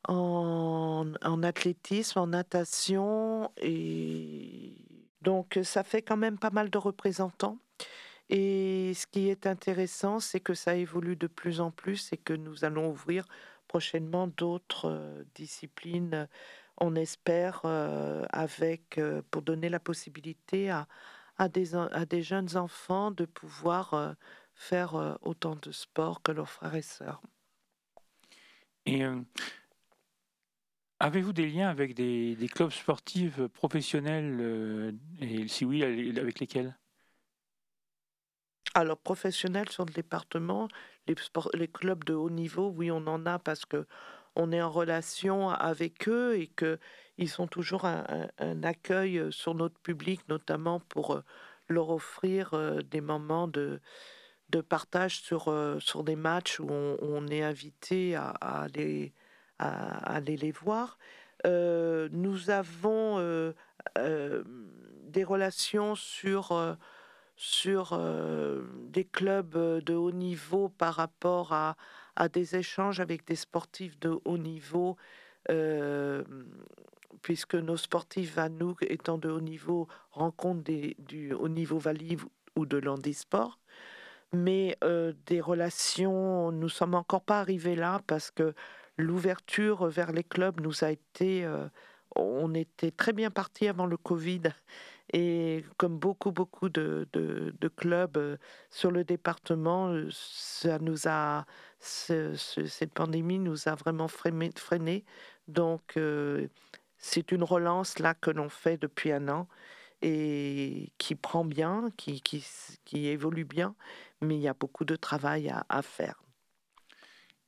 [0.08, 3.50] en, athlétisme, en natation.
[3.58, 4.74] Et
[5.22, 7.58] donc, ça fait quand même pas mal de représentants.
[8.28, 12.32] Et ce qui est intéressant, c'est que ça évolue de plus en plus et que
[12.32, 13.26] nous allons ouvrir
[13.68, 16.28] prochainement d'autres euh, disciplines,
[16.78, 20.88] on espère, euh, avec, euh, pour donner la possibilité à,
[21.38, 24.16] à, des, à des jeunes enfants de pouvoir
[24.54, 27.20] faire autant de sport que leurs frères et sœurs.
[28.86, 29.02] Et
[30.98, 36.74] Avez-vous des liens avec des, clubs sportifs professionnels euh, et si oui, avec lesquels?
[38.76, 40.68] Alors, professionnels sur le département,
[41.06, 41.14] les,
[41.54, 43.86] les clubs de haut niveau, oui, on en a parce que
[44.34, 49.78] on est en relation avec eux et qu'ils sont toujours un, accueil euh, sur notre
[49.80, 51.24] public, notamment pour euh,
[51.70, 53.80] leur offrir euh, des moments de,
[54.50, 55.44] de partage sur,
[55.78, 59.14] sur des matchs où on, est invité à, aller,
[59.58, 60.98] à, aller les voir.
[61.46, 63.54] nous avons
[63.96, 66.76] des relations sur
[67.36, 71.76] sur euh, des clubs euh, de haut niveau par rapport à,
[72.16, 74.96] à, des échanges avec des sportifs de haut niveau,
[75.50, 76.24] euh,
[77.22, 82.20] puisque nos sportifs à nous, étant de haut niveau, rencontrent des, du haut niveau valide
[82.56, 83.58] ou de l'handisport.
[84.32, 84.76] Mais
[85.26, 88.54] des relations, nous sommes encore pas arrivés là parce que
[88.98, 91.48] l'ouverture vers les clubs nous a été,
[92.16, 94.42] on était très bien parti avant le Covid
[95.12, 98.36] et comme beaucoup, beaucoup de, de, clubs euh,
[98.70, 101.46] sur le département, euh, ça nous a,
[101.78, 104.50] cette pandémie nous a vraiment freiné.
[104.56, 105.04] freiné.
[105.46, 106.48] Donc, euh,
[106.98, 109.48] c'est une relance là que l'on fait depuis un an
[110.02, 112.44] et qui prend bien, qui, qui,
[112.84, 113.74] qui, évolue bien,
[114.20, 116.22] mais il y a beaucoup de travail à, faire.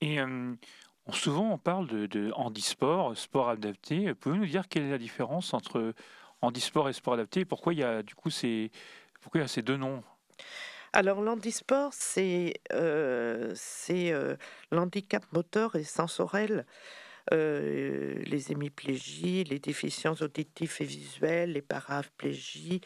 [0.01, 0.19] Et
[1.13, 4.15] souvent, on parle de, de handisport, sport adapté.
[4.15, 5.93] Pouvez-vous nous dire quelle est la différence entre
[6.41, 7.45] handisport et sport adapté.
[7.45, 8.71] Pourquoi il y a du coup ces,
[9.21, 10.03] pourquoi ces deux noms?
[10.93, 13.55] Alors l'handisport, c'est euh,
[13.91, 14.37] euh,
[14.71, 16.65] l'handicap moteur et sensoriel,
[17.33, 22.81] euh, les hémiplégies, les déficiences auditives et visuelles, les paraplégies,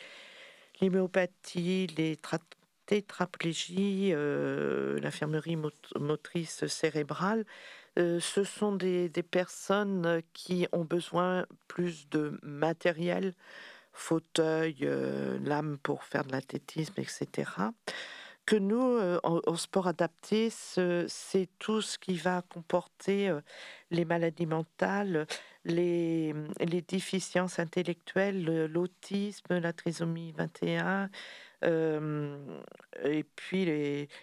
[0.81, 2.19] l'hyméopathie, les
[2.87, 4.12] tétraplégies,
[5.01, 5.57] l'infirmerie
[5.95, 7.45] motrice cérébrale.
[7.96, 13.35] Ce sont des, personnes qui ont besoin plus de matériel,
[13.92, 17.50] fauteuil, euh, lame pour faire de l'athlétisme, etc.
[18.46, 23.31] Que nous, euh, au, sport adapté, c'est tout ce qui va comporter
[23.90, 25.26] les maladies mentales,
[25.64, 31.11] les, les déficiences intellectuelles, l'autisme, la trisomie 21,
[31.62, 33.64] et puis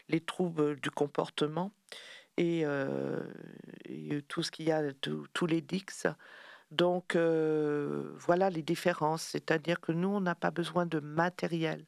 [0.10, 1.72] les troubles du comportement
[2.40, 3.20] et, euh,
[4.28, 6.08] tout ce qu'il y a, tous les dix.
[6.72, 11.86] Donc euh, voilà les différences, c'est-à-dire que nous, on n'a pas besoin de matériel.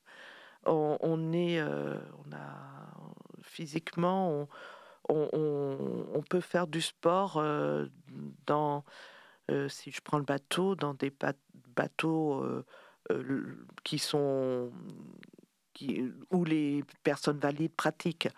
[0.65, 2.93] On, est, euh, on a
[3.41, 4.47] physiquement,
[5.09, 7.43] on, on, peut faire du sport
[8.45, 8.83] dans,
[9.67, 11.11] si je prends le bateau, dans des
[11.75, 12.45] bateaux
[13.83, 14.71] qui sont
[15.73, 18.29] qui, où les personnes valides pratiquent.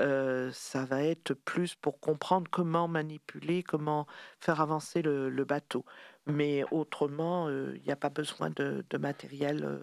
[0.00, 4.06] Euh, ça va être plus pour comprendre comment manipuler, comment
[4.40, 5.84] faire avancer le, bateau.
[6.26, 9.80] Mais autrement, euh, il n'y a pas besoin de, matériel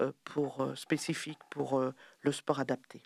[0.00, 1.82] euh, spécifique pour
[2.20, 3.02] le sport adapté.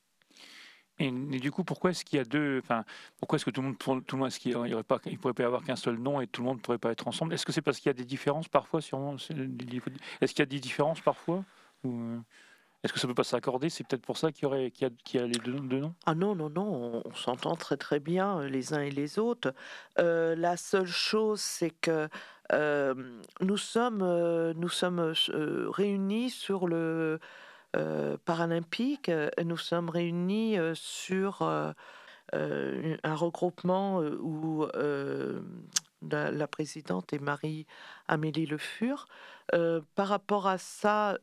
[1.00, 2.84] Et, du coup, pourquoi est-ce qu'il y a deux Enfin,
[3.18, 5.96] pourquoi est-ce que tout le monde, tout le monde, ne pourrait pas avoir qu'un seul
[5.96, 7.34] nom et tout le monde ne pourrait pas être ensemble?
[7.34, 10.46] Est-ce que c'est parce qu'il y a des différences parfois sur Est-ce qu'il y a
[10.46, 11.44] des différences parfois
[12.84, 13.70] est-ce que ça ne peut pas s'accorder?
[13.70, 15.94] C'est peut-être pour ça qu'il y, a, les deux, noms?
[16.06, 19.52] Ah non, non, non, on, s'entend très très bien euh, les uns et les autres.
[19.98, 22.08] Euh, la seule chose, c'est que
[22.52, 22.94] euh,
[23.40, 24.04] nous sommes,
[24.52, 25.12] nous sommes
[25.70, 27.18] réunis sur le
[28.24, 29.10] paralympique,
[29.44, 31.74] nous sommes réunis sur un
[33.14, 34.66] regroupement où
[36.10, 39.08] la, présidente est Marie-Amélie Le Fur.
[39.50, 41.18] par rapport à ça,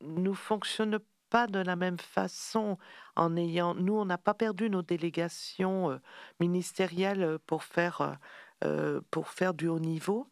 [0.00, 2.78] nous fonctionnons pas de la même façon
[3.16, 5.98] en ayant nous on n'a pas perdu nos délégations euh,
[6.40, 8.18] ministérielles euh, pour faire
[8.64, 10.28] euh, pour faire du haut niveau.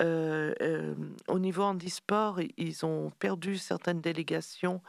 [0.00, 4.80] Au niveau handisport ils ont perdu certaines délégations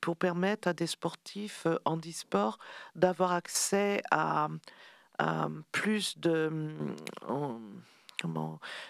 [0.00, 2.58] pour permettre à des sportifs handisport
[2.94, 4.48] d'avoir accès à,
[5.18, 6.70] à, plus de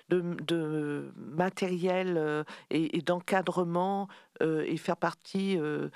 [0.08, 4.08] de, matériel euh, et, d'encadrement
[4.42, 5.88] euh, et faire partie euh,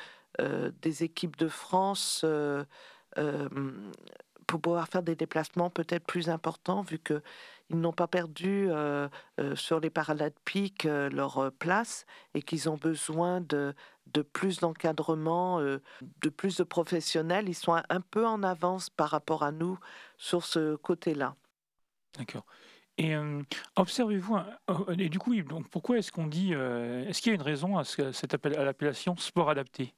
[0.81, 2.25] des équipes de France
[4.47, 7.23] pour pouvoir faire des déplacements peut-être plus importants vu que
[7.71, 8.69] ils n'ont pas perdu
[9.55, 12.05] sur les Paralympiques leur place
[12.35, 13.75] et qu'ils ont besoin de,
[14.13, 17.49] de plus d'encadrement, de plus de professionnels.
[17.49, 19.79] Ils sont un peu en avance par rapport à nous
[20.19, 21.35] sur ce côté-là.
[22.19, 22.45] D'accord.
[22.99, 23.15] Et
[23.77, 24.37] observez-vous,
[24.69, 27.79] oh, et du coup, donc pourquoi est-ce qu'on dit, est-ce qu'il y a une raison
[27.79, 29.95] à, cette à l'appellation sport adapté?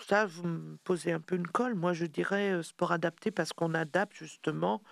[0.00, 1.74] Ça, vous me posez un peu une colle.
[1.74, 4.82] Moi, je dirais sport adapté parce qu'on adapte justement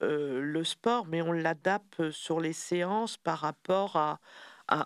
[0.00, 4.18] le sport, mais on l'adapte sur les séances par rapport à,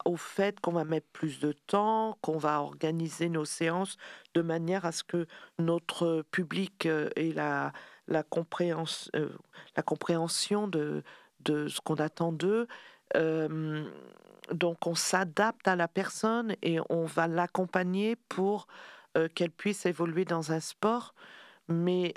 [0.04, 3.96] au fait qu'on va mettre plus de temps, qu'on va organiser nos séances
[4.34, 5.26] de manière à ce que
[5.58, 7.72] notre public euh, ait la,
[8.08, 9.28] la, euh,
[9.76, 11.02] la compréhension de,
[11.50, 12.66] de ce qu'on attend d'eux.
[13.16, 13.84] Euh,
[14.52, 18.66] donc on s'adapte à la personne et on va l'accompagner pour
[19.34, 21.14] qu'elle puisse évoluer dans un sport.
[21.66, 22.14] Mais,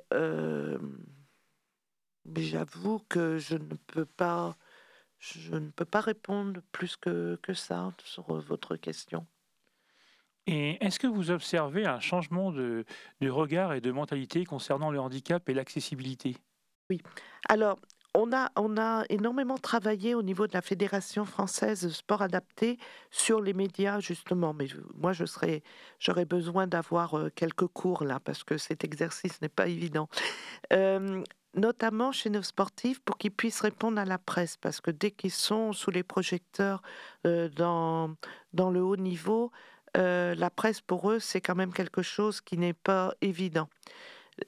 [2.35, 4.55] j'avoue que je ne peux pas
[5.21, 9.25] je ne peux pas répondre plus que, que ça sur votre question.
[10.47, 12.85] Et est-ce que vous observez un changement de,
[13.21, 16.35] de, regard et de mentalité concernant le handicap et l'accessibilité?
[16.89, 17.01] Oui.
[17.47, 17.79] Alors,
[18.13, 22.77] on a, on a énormément travaillé au niveau de la Fédération française de sport adapté
[23.09, 24.53] sur les médias, justement.
[24.53, 25.63] Mais moi, je serais,
[25.99, 30.09] j'aurais besoin d'avoir euh, quelques cours là, parce que cet exercice n'est pas évident.
[31.53, 35.31] Notamment chez nos sportifs pour qu'ils puissent répondre à la presse, parce que dès qu'ils
[35.31, 36.81] sont sous les projecteurs
[37.27, 38.15] euh, dans,
[38.53, 39.51] dans le haut niveau,
[39.97, 43.67] euh, la presse pour eux, c'est quand même quelque chose qui n'est pas évident.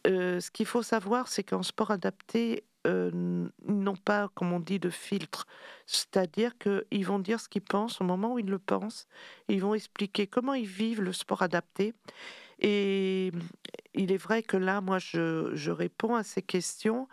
[0.06, 4.90] Ce qu'il faut savoir, c'est qu'en sport adapté, ils n'ont pas, comme on dit, de
[4.90, 5.46] filtre.
[5.86, 9.08] C'est-à-dire qu'ils vont dire ce qu'ils pensent au moment où ils le pensent.
[9.48, 11.94] Ils vont expliquer comment ils vivent le sport adapté.
[12.60, 13.32] Et
[13.94, 17.08] il est vrai que là, moi, je, réponds à ces questions,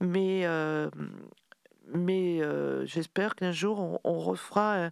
[0.00, 0.90] mais, euh,
[1.92, 4.90] mais euh, j'espère qu'un jour, on, refera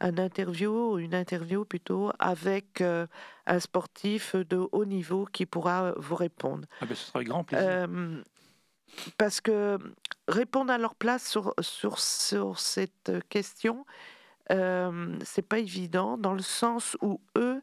[0.00, 3.06] un, interview, une interview plutôt, avec euh,
[3.46, 6.66] un sportif de haut niveau qui pourra vous répondre.
[6.80, 7.88] Ah ben, ce sera avec grand plaisir.
[9.16, 9.78] Parce que
[10.26, 13.84] répondre à leur place sur, sur, sur cette question,
[14.50, 17.60] c'est pas évident, dans le sens où eux,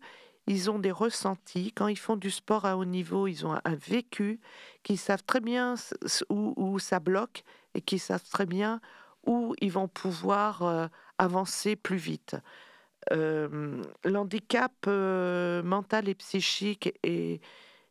[0.48, 1.72] ils ont des ressentis.
[1.74, 4.40] Quand ils font du sport à haut niveau, ils ont un vécu,
[4.84, 5.76] qui savent très bien
[6.30, 8.80] où, ça bloque et qui savent très bien
[9.26, 12.36] où ils vont pouvoir euh, avancer plus vite.
[13.12, 17.42] Euh, l'handicap euh, mental et psychique est,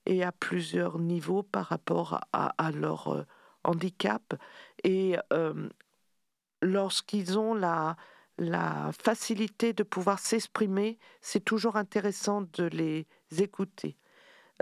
[0.07, 3.26] à plusieurs niveaux par rapport à leur
[3.64, 4.34] handicap.
[4.82, 5.16] Et
[6.64, 7.96] lorsqu'ils ont la,
[9.00, 13.07] facilité de pouvoir s'exprimer, c'est toujours intéressant de les
[13.38, 13.96] écouter.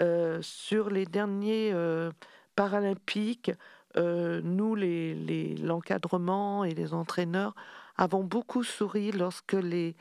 [0.01, 2.11] Euh, sur les derniers euh,
[2.55, 3.51] Paralympiques,
[3.97, 7.55] euh, nous, l'encadrement et les entraîneurs,
[7.97, 9.95] avons beaucoup souri lorsque les,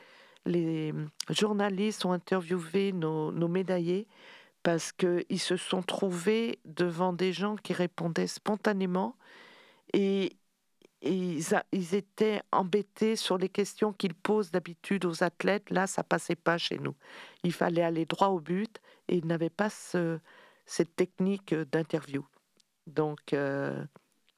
[1.30, 4.06] journalistes ont interviewé nos médaillés
[4.62, 9.16] parce qu'ils se sont trouvés devant des gens qui répondaient spontanément
[9.92, 10.36] et
[11.02, 15.70] ils, étaient embêtés sur les questions qu'ils posent d'habitude aux athlètes.
[15.70, 16.94] Là, ça passait pas chez nous.
[17.42, 22.24] Il fallait aller droit au but et ils n'avaient pas cette technique d'interview.
[22.86, 23.84] Donc, euh,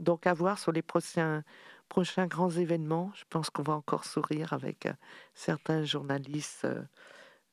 [0.00, 1.42] donc, à voir sur les prochains,
[1.88, 3.12] prochains grands événements.
[3.14, 4.92] Je pense qu'on va encore sourire avec euh,
[5.34, 6.82] certains journalistes euh,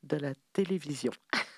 [0.02, 1.12] de la télévision.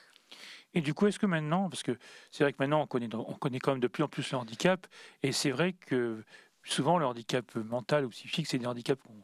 [0.74, 1.96] Et du coup, est-ce que maintenant, parce que
[2.30, 4.38] c'est vrai que maintenant on connaît, on connaît quand même de plus en plus le
[4.38, 4.86] handicap,
[5.22, 6.22] et c'est vrai que
[6.64, 9.14] souvent le handicap mental ou psychique, c'est des handicaps qu'on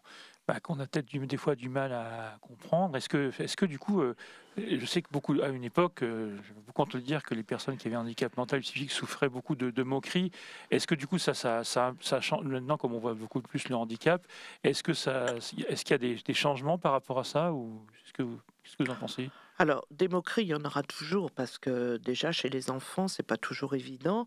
[0.47, 2.97] bah, a peut-être des fois du mal à comprendre.
[2.97, 4.17] Est-ce que, est que du coup, euh,
[4.57, 7.77] je sais que beaucoup, à une époque, euh, je beaucoup entendre dire que les personnes
[7.77, 10.31] qui avaient un handicap mental ou psychique souffraient beaucoup de, moqueries.
[10.71, 13.77] Est-ce que du coup, ça, ça, ça, change maintenant, comme on voit beaucoup plus le
[13.77, 14.27] handicap,
[14.65, 18.23] est-ce que est-ce qu'il y a des, changements par rapport à ça ou que,
[18.63, 19.31] qu'est-ce que vous en pensez?
[19.61, 23.23] Alors, des moqueries, il y en aura toujours parce que déjà chez les enfants, c'est
[23.23, 24.27] pas toujours évident.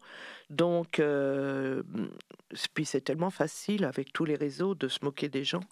[0.51, 1.81] Donc, euh,
[2.75, 5.63] puis c'est tellement facile avec tous les réseaux de se moquer des gens.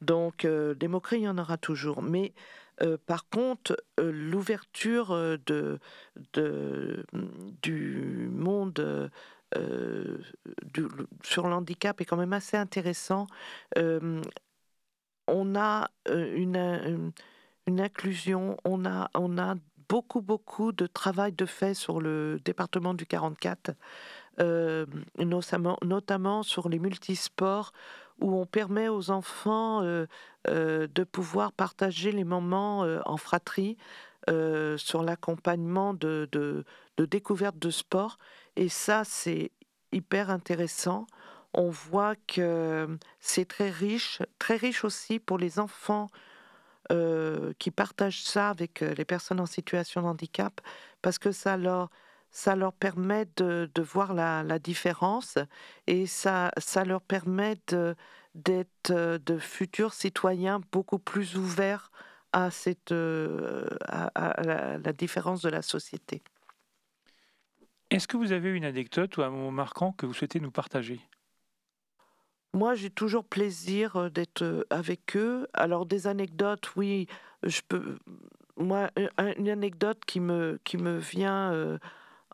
[0.00, 2.02] Donc, euh, des moqueries, il y en aura toujours.
[2.02, 2.34] Mais
[2.82, 5.08] euh, par contre, l'ouverture
[5.44, 5.80] de,
[6.32, 7.04] de,
[7.62, 9.10] du monde
[11.24, 13.26] sur l'handicap est quand même assez intéressant.
[15.26, 17.12] on a une
[17.78, 18.56] inclusion.
[18.64, 19.54] On a, on a
[19.90, 23.72] beaucoup, beaucoup de travail de fait sur le département du 44,
[24.40, 24.86] euh,
[25.18, 27.72] notamment, notamment sur les multisports,
[28.20, 30.06] où on permet aux enfants euh,
[30.48, 33.76] euh, de pouvoir partager les moments en fratrie
[34.76, 36.64] sur l'accompagnement de, de,
[36.96, 38.16] de découverte de sport.
[38.54, 39.50] Et ça, c'est
[39.90, 41.06] hyper intéressant.
[41.52, 46.06] On voit que c'est très riche, très riche aussi pour les enfants
[46.90, 50.60] euh, qui partagent ça avec euh, les personnes en situation de handicap
[51.02, 51.88] parce que ça leur,
[52.30, 55.38] ça leur permet de, de voir la, la, différence
[55.86, 57.56] et ça, ça leur permet
[58.34, 61.92] d'être euh, de, futurs citoyens beaucoup plus ouverts
[62.32, 66.22] à, cette, à, la, différence de la société.
[67.90, 71.00] Est-ce que vous avez une anecdote ou un moment marquant que vous souhaitez nous partager?
[72.52, 75.46] Moi, j'ai toujours plaisir d'être avec eux.
[75.54, 77.06] Alors, des anecdotes, oui,
[77.42, 77.98] je peux.
[78.56, 78.90] Moi,
[79.38, 81.78] une anecdote qui me, qui me vient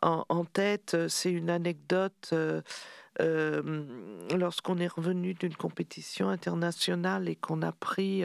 [0.01, 2.33] en, tête, c'est une anecdote
[3.19, 8.23] lorsqu'on est revenu d'une compétition internationale et qu'on a pris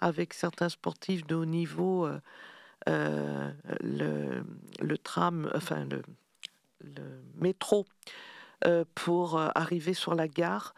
[0.00, 2.08] avec certains sportifs de haut niveau
[2.86, 4.42] le,
[4.80, 6.02] le, tram, enfin le,
[6.80, 7.86] le métro
[8.94, 10.74] pour arriver sur la gare.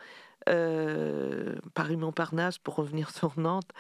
[0.49, 3.71] Euh, Paris-Montparnasse pour revenir sur Nantes,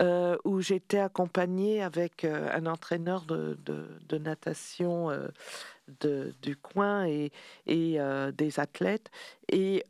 [0.00, 3.56] euh, où j'étais accompagnée avec euh, un entraîneur de,
[4.18, 5.10] natation
[6.00, 7.32] de, du coin et,
[7.66, 7.98] et
[8.36, 9.10] des athlètes.
[9.50, 9.84] Et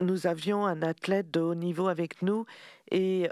[0.00, 2.44] nous avions un athlète de haut niveau avec nous
[2.90, 3.28] et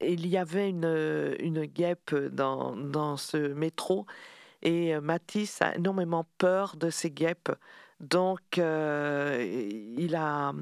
[0.00, 4.06] il y avait une, une guêpe dans, dans ce métro.
[4.62, 7.50] Et Mathis a énormément peur de ces guêpes.
[8.02, 9.46] Donc, euh,
[9.96, 10.52] il, a,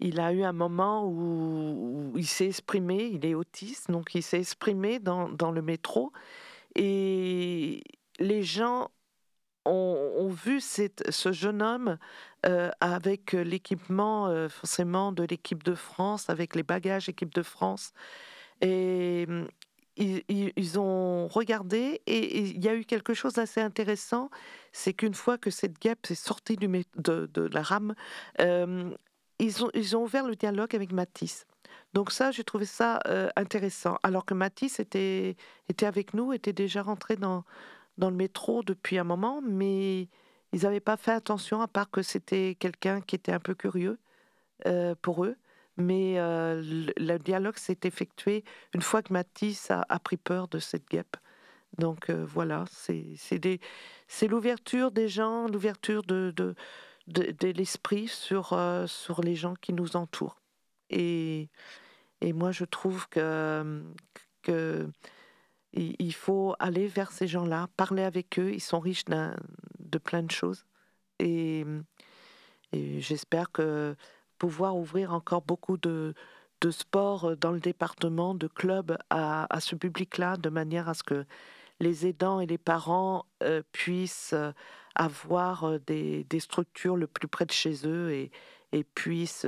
[0.00, 4.38] il a eu un moment où, il s'est exprimé, il est autiste, donc il s'est
[4.38, 6.12] exprimé dans, dans, le métro.
[6.74, 7.84] Et
[8.18, 8.90] les gens
[9.66, 11.98] ont, vu ce jeune homme
[12.46, 17.92] euh, avec l'équipement euh, forcément de l'équipe de France, avec les bagages équipe de France.
[18.62, 19.26] Et
[20.02, 24.30] ils, ont regardé et il y a eu quelque chose d'assez intéressant,
[24.72, 27.94] c'est qu'une fois que cette guêpe est sortie de, la rame,
[28.40, 28.90] euh,
[29.38, 31.46] ils, ont, ouvert le dialogue avec Matisse.
[31.94, 33.98] Donc ça, j'ai trouvé ça euh, intéressant.
[34.02, 35.36] Alors que Matisse était,
[35.82, 37.44] avec nous, était déjà rentré dans,
[37.98, 40.08] dans le métro depuis un moment, mais
[40.52, 43.98] ils n'avaient pas fait attention, à part que c'était quelqu'un qui était un peu curieux
[44.66, 45.36] euh, pour eux
[45.76, 46.62] mais euh,
[46.96, 48.44] le, dialogue s'est effectué
[48.74, 51.16] une fois que Matisse a, pris peur de cette guêpe.
[51.78, 56.54] Donc euh, voilà, c'est l'ouverture des gens, l'ouverture de, de,
[57.06, 60.40] de, l'esprit sur, euh, sur les gens qui nous entourent.
[60.90, 61.48] Et,
[62.20, 63.82] et moi, je trouve que,
[64.42, 64.90] que
[65.74, 68.52] il faut aller vers ces gens-là, parler avec eux.
[68.52, 70.66] Ils sont riches de plein de choses.
[71.18, 71.64] Et,
[72.72, 73.96] et j'espère que
[74.42, 76.14] pouvoir ouvrir encore beaucoup de,
[76.68, 81.24] sports euh, dans le département, de clubs à, ce public-là, de manière à ce que
[81.78, 84.50] les aidants et les parents euh, puissent euh,
[84.96, 88.10] avoir des, structures le plus près de chez eux
[88.72, 89.46] et puissent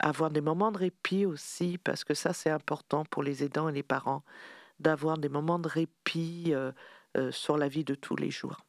[0.00, 3.72] avoir des moments de répit aussi, parce que ça c'est important pour les aidants et
[3.72, 4.24] les parents,
[4.80, 6.52] d'avoir des moments de répit
[7.30, 8.67] sur la vie de tous les jours.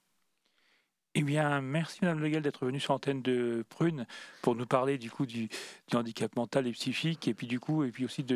[1.15, 4.05] Eh bien, merci Madame Legal d'être venue sur l'antenne de Prune
[4.43, 5.49] pour nous parler du coup du,
[5.91, 8.35] handicap mental et psychique et puis du coup et puis aussi de,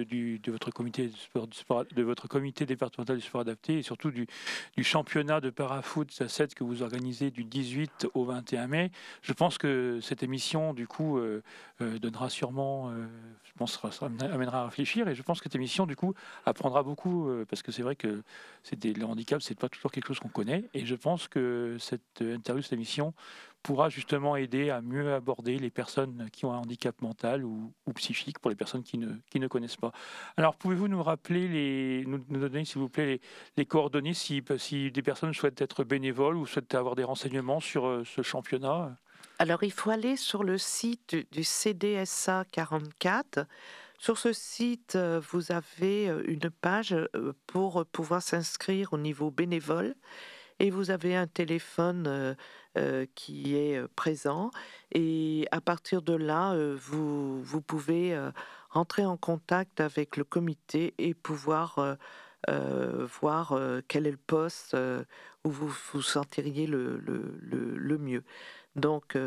[0.51, 4.25] votre comité de, votre comité départemental du sport adapté et surtout du,
[4.81, 8.91] championnat de parafoot à 7 que vous organisez du 18 au 21 mai.
[9.21, 11.43] Je pense que cette émission du coup euh,
[11.81, 13.05] euh, donnera sûrement, euh,
[13.43, 16.15] je pense, ça amènera à réfléchir et je pense que cette émission du coup
[16.47, 18.23] apprendra beaucoup parce que c'est vrai que
[18.71, 22.62] le handicap c'est pas toujours quelque chose qu'on connaît et je pense que cette interview
[22.63, 23.13] cette émission
[23.63, 28.39] pourra justement aider à mieux aborder les personnes qui ont un handicap mental ou, psychique
[28.39, 29.93] pour les personnes qui ne, qui ne connaissent pas.
[30.35, 33.21] Alors, pouvez-vous nous rappeler, les, nous, donner s'il vous plaît
[33.55, 37.87] les, coordonnées si, si, des personnes souhaitent être bénévoles ou souhaitent avoir des renseignements sur
[37.87, 38.97] euh, ce championnat?
[39.39, 43.45] Alors, il faut aller sur le site du CDSA 44.
[43.97, 46.95] Sur ce site, euh, vous avez euh, une page
[47.47, 49.95] pour pouvoir s'inscrire au niveau bénévole
[50.59, 52.33] et vous avez un téléphone euh,
[52.77, 54.51] euh, qui est euh, présent
[54.91, 58.17] et à partir de là, vous, vous pouvez
[58.69, 61.97] rentrer en contact avec le comité et pouvoir
[62.47, 64.77] voir quel est le poste
[65.43, 67.39] où vous vous sentiriez le, le,
[67.75, 68.23] le, mieux.
[68.75, 69.17] Donc,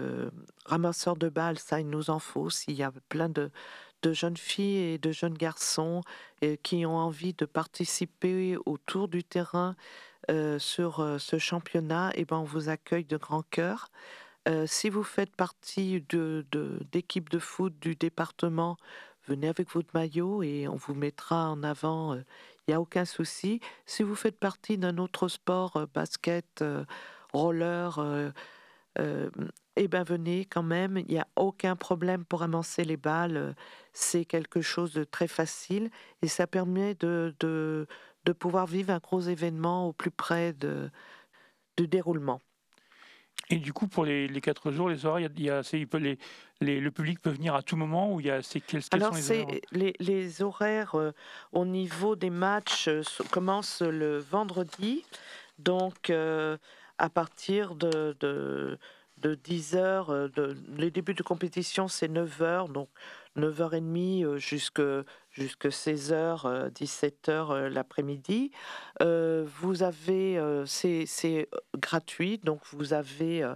[0.66, 2.48] ramasseur de balles, ça, il nous en faut.
[2.48, 3.50] S'il y a plein de,
[4.02, 6.02] de jeunes filles et de jeunes garçons
[6.62, 9.74] qui ont envie de participer autour du terrain
[10.28, 13.90] euh, sur euh, ce championnat, et eh ben, on vous accueille de grand cœur.
[14.48, 16.44] Euh, si vous faites partie de,
[16.90, 18.76] d'équipe de, foot du département,
[19.28, 22.14] venez avec votre maillot et on vous mettra en avant.
[22.14, 22.24] Il
[22.68, 23.60] n'y a aucun souci.
[23.86, 26.64] Si vous faites partie d'un autre sport, basket,
[27.32, 28.32] roller,
[28.98, 30.98] eh ben venez quand même.
[30.98, 33.54] Il n'y a aucun problème pour amancer les balles.
[33.92, 35.90] C'est quelque chose de très facile
[36.22, 37.86] et ça permet de, de,
[38.26, 40.90] de pouvoir vivre un gros événement au plus près de,
[41.78, 42.42] du déroulement.
[43.48, 45.98] Et du coup, pour les, les quatre jours, les horaires, il y a, il peut
[45.98, 46.18] les,
[46.60, 49.16] les, le public peut venir à tout moment ou il y a c'est quels, Alors,
[49.16, 51.12] sont les horaires les, les horaires euh,
[51.52, 55.04] au niveau des matchs euh, commencent le vendredi,
[55.60, 56.56] donc euh,
[56.98, 58.78] à partir de, de
[59.18, 60.32] de 10h.
[60.32, 62.88] De, les débuts de compétition, c'est 9h, donc
[63.36, 68.50] 9h30 jusqu'à jusque 16h, 17h l'après-midi.
[69.00, 73.46] vous avez, c'est gratuit, donc vous avez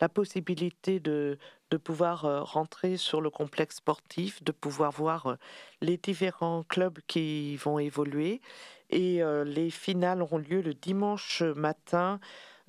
[0.00, 1.38] la possibilité de,
[1.70, 5.36] de pouvoir rentrer sur le complexe sportif, de pouvoir voir
[5.82, 8.40] les différents clubs qui vont évoluer.
[8.88, 12.18] Et les finales auront lieu le dimanche matin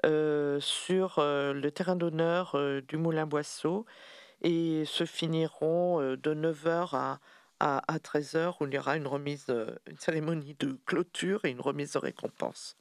[0.03, 2.57] sur le terrain d'honneur
[2.88, 3.86] du Moulin Boisseau
[4.41, 7.19] et se finiront de 9h à,
[7.59, 9.47] à, 13h où il y aura une remise,
[9.88, 12.77] une cérémonie de clôture et une remise de récompense.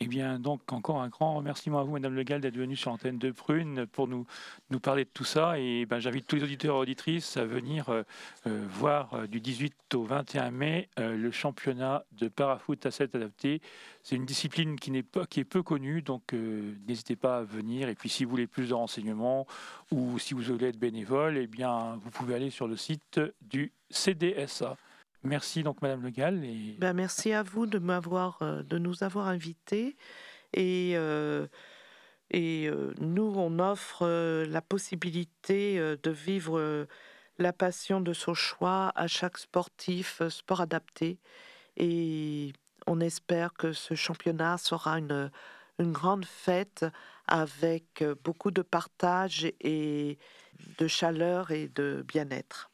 [0.00, 2.90] Eh bien, donc, encore un grand remerciement à vous, Madame Le Gall, d'être venue sur
[2.90, 4.26] l'antenne de Prune pour nous,
[4.70, 5.58] nous parler de tout ça.
[5.60, 8.02] Et ben, j'invite tous les auditeurs et auditrices à venir euh,
[8.48, 13.60] euh, voir euh, du 18 au 21 mai le championnat de parafoot à 7 adapté.
[14.02, 17.88] C'est une discipline qui, n'est pas, qui est peu connue, donc n'hésitez pas à venir.
[17.88, 19.46] Et puis, si vous voulez plus de renseignements
[19.92, 23.72] ou si vous voulez être bénévole, eh bien, vous pouvez aller sur le site du
[23.90, 24.76] CDSA.
[25.24, 26.40] Merci donc Madame Le Gall.
[26.78, 29.96] Ben, merci à vous de euh, nous avoir invités
[30.52, 31.46] et euh,
[32.30, 34.06] et euh, nous on offre
[34.44, 36.86] la possibilité de vivre
[37.38, 41.18] la passion de son choix à chaque sportif, sport adapté
[41.76, 42.52] et
[42.86, 45.30] on espère que ce championnat sera une
[45.80, 46.84] une grande fête
[47.26, 50.18] avec beaucoup de partage et
[50.78, 52.70] de chaleur et de bien-être.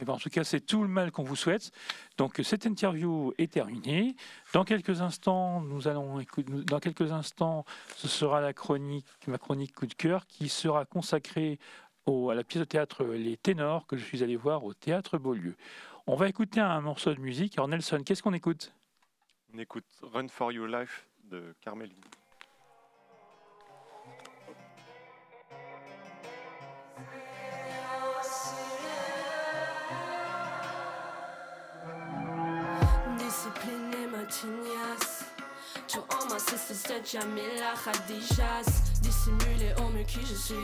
[0.00, 1.72] Eh ben, en tout cas, c'est tout le mal qu'on vous souhaite.
[2.16, 4.16] Donc, cette interview est terminée.
[4.54, 6.22] Dans quelques instants, nous allons
[6.66, 11.58] dans quelques instants, ce sera la chronique, ma chronique coup de cœur, qui sera consacrée
[12.06, 15.54] à la pièce de théâtre Les Ténors que je suis allé voir au théâtre Beaulieu.
[16.06, 17.56] On va écouter un morceau de musique.
[17.58, 18.72] Alors, Nelson, qu'est-ce qu'on écoute?
[19.54, 21.94] On écoute Run for Your Life de Carmeline.
[36.50, 39.00] To all my sisters, de Jamila Khadijas.
[39.02, 40.56] Dissimuler au mieux qui je suis.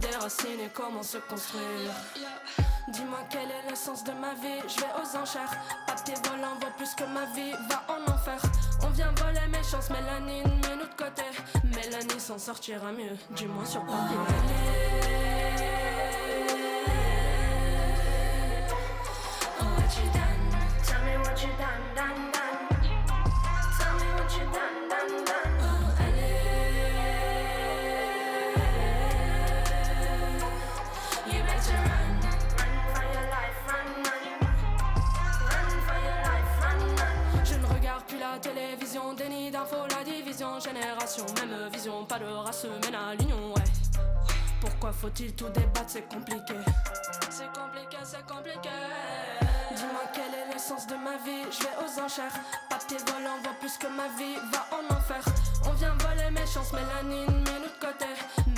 [0.00, 1.92] Déraciner comment se construire.
[2.88, 4.62] Dis-moi quel est le sens de ma vie.
[4.66, 5.54] Je vais aux enchères.
[5.86, 7.52] Papier volant vaut plus que ma vie.
[7.68, 8.40] Va en enfer.
[8.82, 9.90] On vient voler mes chances.
[9.90, 11.24] Mélanine, mais de côté.
[11.64, 13.16] Mélanie s'en sortira mieux.
[13.36, 14.16] Du moins sur papier.
[42.64, 43.62] Mène à l'union, ouais.
[44.60, 46.54] Pourquoi faut-il tout débattre, c'est compliqué.
[47.30, 48.70] C'est compliqué, c'est compliqué.
[49.74, 52.32] Dis-moi quel est le sens de ma vie, je vais aux enchères.
[52.70, 55.22] Papier volant vaut plus que ma vie, va en enfer.
[55.66, 58.06] On vient voler mes chances, mélanine, mais de côté.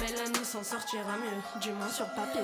[0.01, 2.41] Mélanie s'en sortira mieux, du moins sur papier.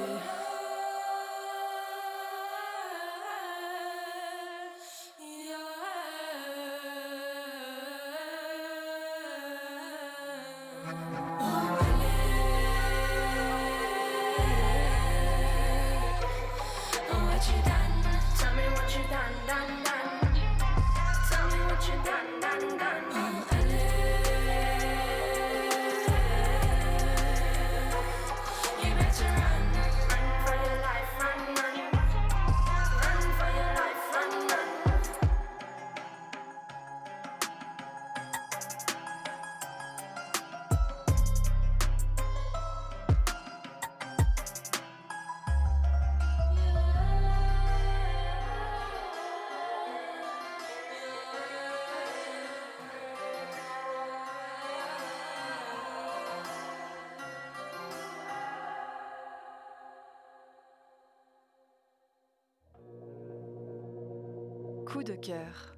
[64.95, 65.77] Coup de cœur.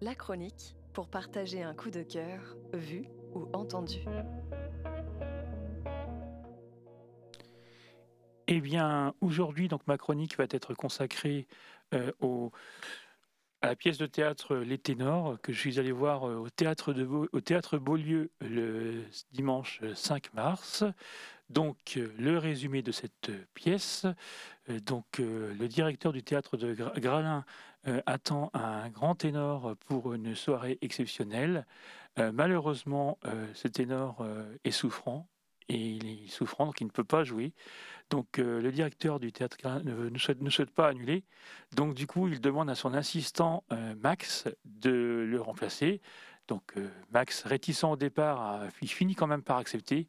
[0.00, 3.98] La chronique pour partager un coup de cœur vu ou entendu.
[8.46, 11.48] Eh bien, aujourd'hui, donc ma chronique va être consacrée
[11.94, 12.52] euh, au,
[13.60, 16.92] à la pièce de théâtre Les Ténors que je suis allé voir euh, au théâtre,
[16.92, 19.02] de, au théâtre Beaulieu le
[19.32, 20.84] dimanche 5 mars.
[21.48, 24.06] Donc, euh, le résumé de cette pièce.
[24.84, 27.44] Donc, le directeur du théâtre de Gralin
[27.88, 31.66] euh, attend un grand ténor pour une soirée exceptionnelle.
[32.18, 34.26] Euh, malheureusement, euh, ce ténor
[34.64, 35.28] est souffrant
[35.68, 37.52] et il est souffrant, donc il ne peut pas jouer.
[38.10, 41.24] Donc le directeur du théâtre ne, souhaite, ne, souhaite, pas annuler.
[41.74, 43.64] Donc du coup, il demande à son assistant
[43.98, 46.00] Max de le remplacer.
[46.46, 46.74] Donc
[47.10, 50.06] Max, réticent au départ, il finit quand même par accepter.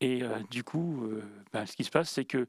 [0.00, 1.08] Et du coup,
[1.52, 2.46] ben, ce qui se passe, c'est que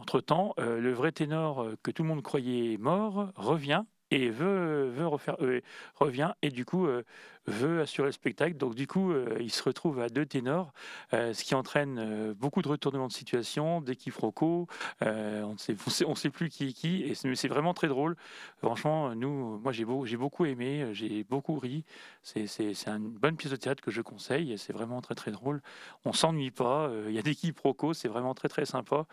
[0.00, 5.36] entre-temps, le vrai ténor que tout le monde croyait mort revient et veut, veut refaire,
[5.42, 5.60] euh,
[5.94, 6.32] revient.
[6.42, 7.04] Et du coup euh,
[7.48, 8.56] veut assurer le spectacle.
[8.56, 10.72] Donc du coup, euh, il se retrouve à deux ténors,
[11.12, 14.66] ce qui entraîne beaucoup de retournements de situation, des quiproquos.
[15.00, 18.16] on ne sait, plus qui est qui, et c'est vraiment très drôle.
[18.58, 21.84] Franchement, nous, moi j'ai beau, j'ai beaucoup aimé, j'ai beaucoup ri.
[22.22, 22.48] C'est
[22.86, 24.56] une bonne pièce de théâtre que je conseille.
[24.58, 25.62] C'est vraiment très très drôle.
[26.04, 26.90] On s'ennuie pas.
[27.06, 29.06] Il y a des quiproquos, c'est vraiment très très sympa.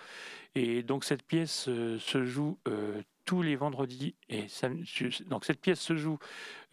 [0.56, 2.58] Et donc cette pièce se joue
[3.26, 5.24] tous les vendredis et samedis.
[5.28, 6.20] Donc cette pièce se joue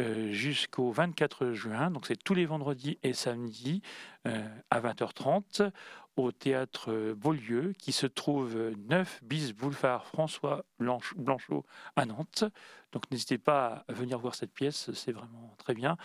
[0.01, 3.83] euh, jusqu'au 24 juin, donc c'est tous les vendredis et samedis
[4.27, 5.71] euh, à 20h30
[6.17, 11.65] au théâtre Beaulieu qui se trouve 9 bis boulevard François Blanchot
[11.97, 12.45] à Nantes.
[12.93, 15.97] Donc n'hésitez pas à venir voir cette pièce, c'est vraiment très bien.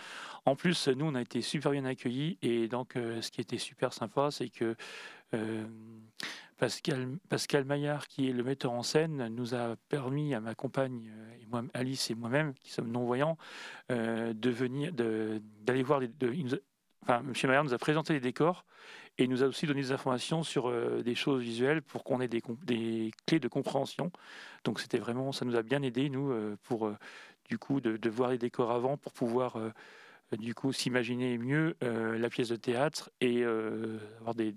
[0.46, 3.58] En plus, nous on a été super bien accueillis et donc euh, ce qui était
[3.58, 4.74] super sympa, c'est que
[6.58, 11.08] Pascal, Pascal Maillard, qui est le metteur en scène, nous a permis à ma compagne,
[11.16, 13.38] euh, et moi, Alice et moi-même, qui sommes non-voyants,
[13.92, 16.00] euh, de venir, d'aller voir.
[16.00, 16.62] De,
[17.02, 17.32] enfin, M.
[17.44, 18.64] Maillard nous a présenté les décors
[19.18, 22.28] et nous a aussi donné des informations sur euh, des choses visuelles pour qu'on ait
[22.28, 24.10] des, des, clés de compréhension.
[24.64, 26.32] Donc c'était vraiment, ça nous a bien aidé nous
[26.64, 26.90] pour
[27.48, 29.56] du coup de, de, voir les décors avant pour pouvoir
[30.36, 34.54] du coup s'imaginer mieux euh, la pièce de théâtre et euh, avoir des,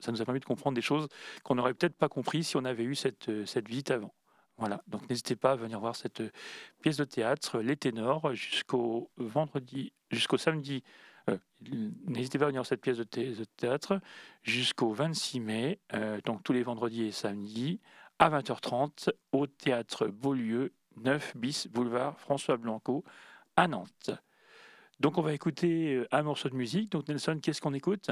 [0.00, 1.08] ça nous a permis de comprendre des choses
[1.42, 4.14] qu'on n'aurait peut-être pas compris si on avait eu cette, euh, cette visite avant.
[4.56, 6.22] Voilà, donc n'hésitez pas à venir voir cette
[6.80, 10.84] pièce de théâtre, Les Ténors, jusqu'au vendredi, jusqu'au samedi.
[12.06, 14.00] n'hésitez pas à venir voir cette pièce de, théâtre
[14.44, 15.80] jusqu'au 26 mai,
[16.24, 17.80] donc tous les vendredis et samedis,
[18.20, 23.02] à 20h30, au théâtre Beaulieu, 9 bis, boulevard François Blanco,
[23.56, 24.10] à Nantes.
[25.00, 26.90] Donc on va écouter euh, un morceau de musique.
[26.92, 28.10] Donc Nelson, qu'est-ce qu'on écoute?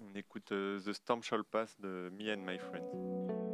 [0.00, 3.49] On écoute euh, The Storm Shall Pass de Me and My Friends.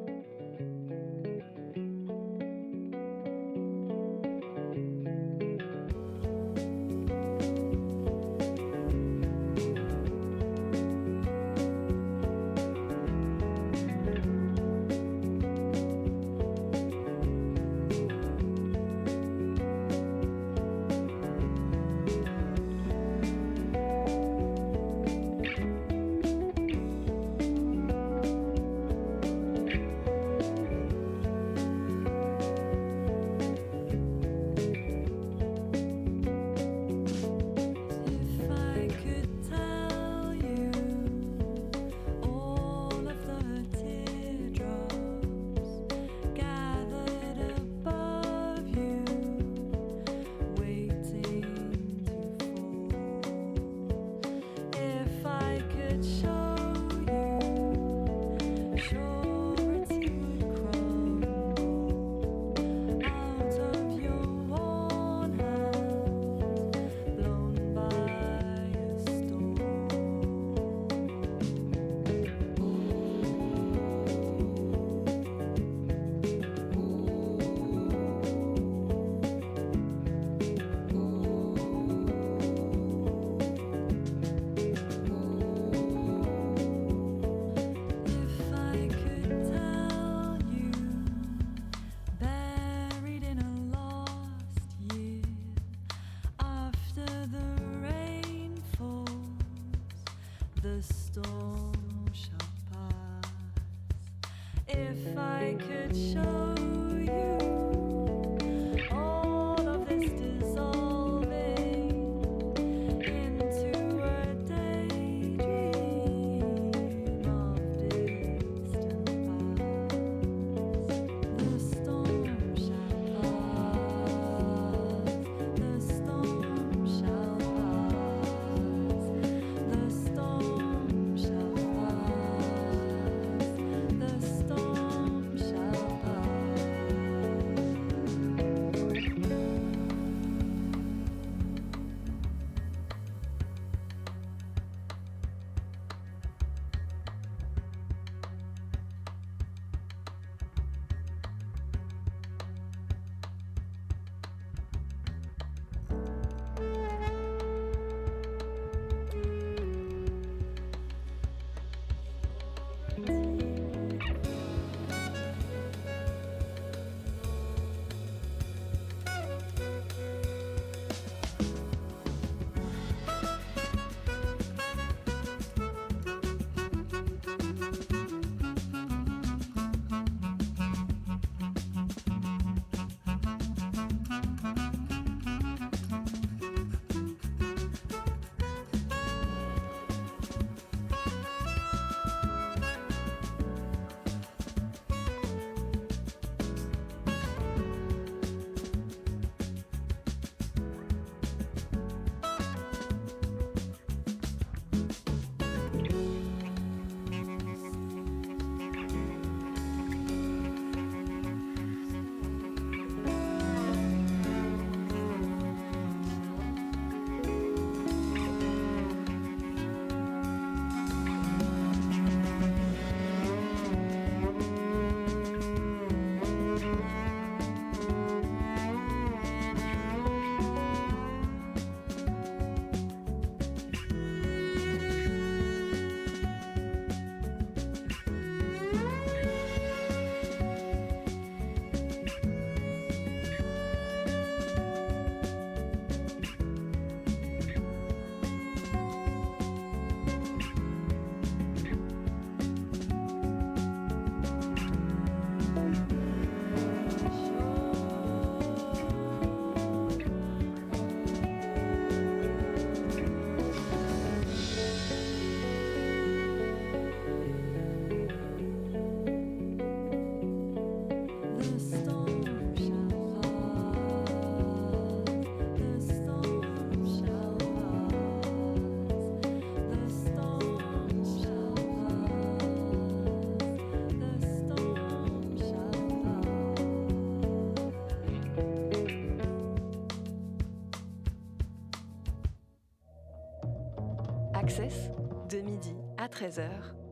[296.16, 296.48] 13h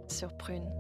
[0.06, 0.70] sur Prune.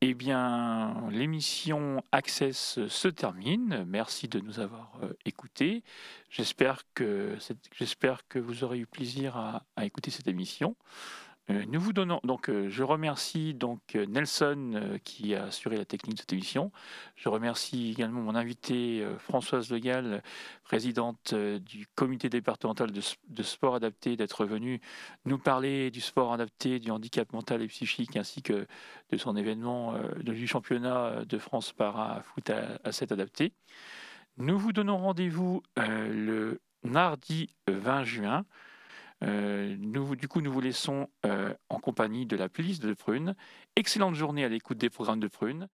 [0.00, 3.84] Eh bien, l'émission Access se termine.
[3.86, 5.84] Merci de nous avoir euh, écoutés.
[6.30, 7.36] J'espère que,
[8.36, 10.74] vous aurez eu plaisir à écouter cette émission.
[11.50, 15.84] Euh, nous vous donnons donc, euh, je remercie donc euh, Nelson qui a assuré la
[15.84, 16.70] technique de cette émission.
[17.16, 20.22] Je remercie également mon invité Françoise Legal,
[20.62, 24.80] présidente du comité départemental de, sport adapté, d'être venue
[25.24, 28.66] nous parler du sport adapté, du handicap mental et psychique, ainsi que
[29.10, 33.52] de son événement du championnat de France para foot à, à 7 adapté.
[34.38, 38.44] Nous vous donnons rendez-vous le mardi 20 juin
[39.22, 43.34] euh, nous, du coup, nous vous laissons euh, en compagnie de la playlist de Prune.
[43.76, 45.68] Excellente journée à l'écoute des programmes de Prune.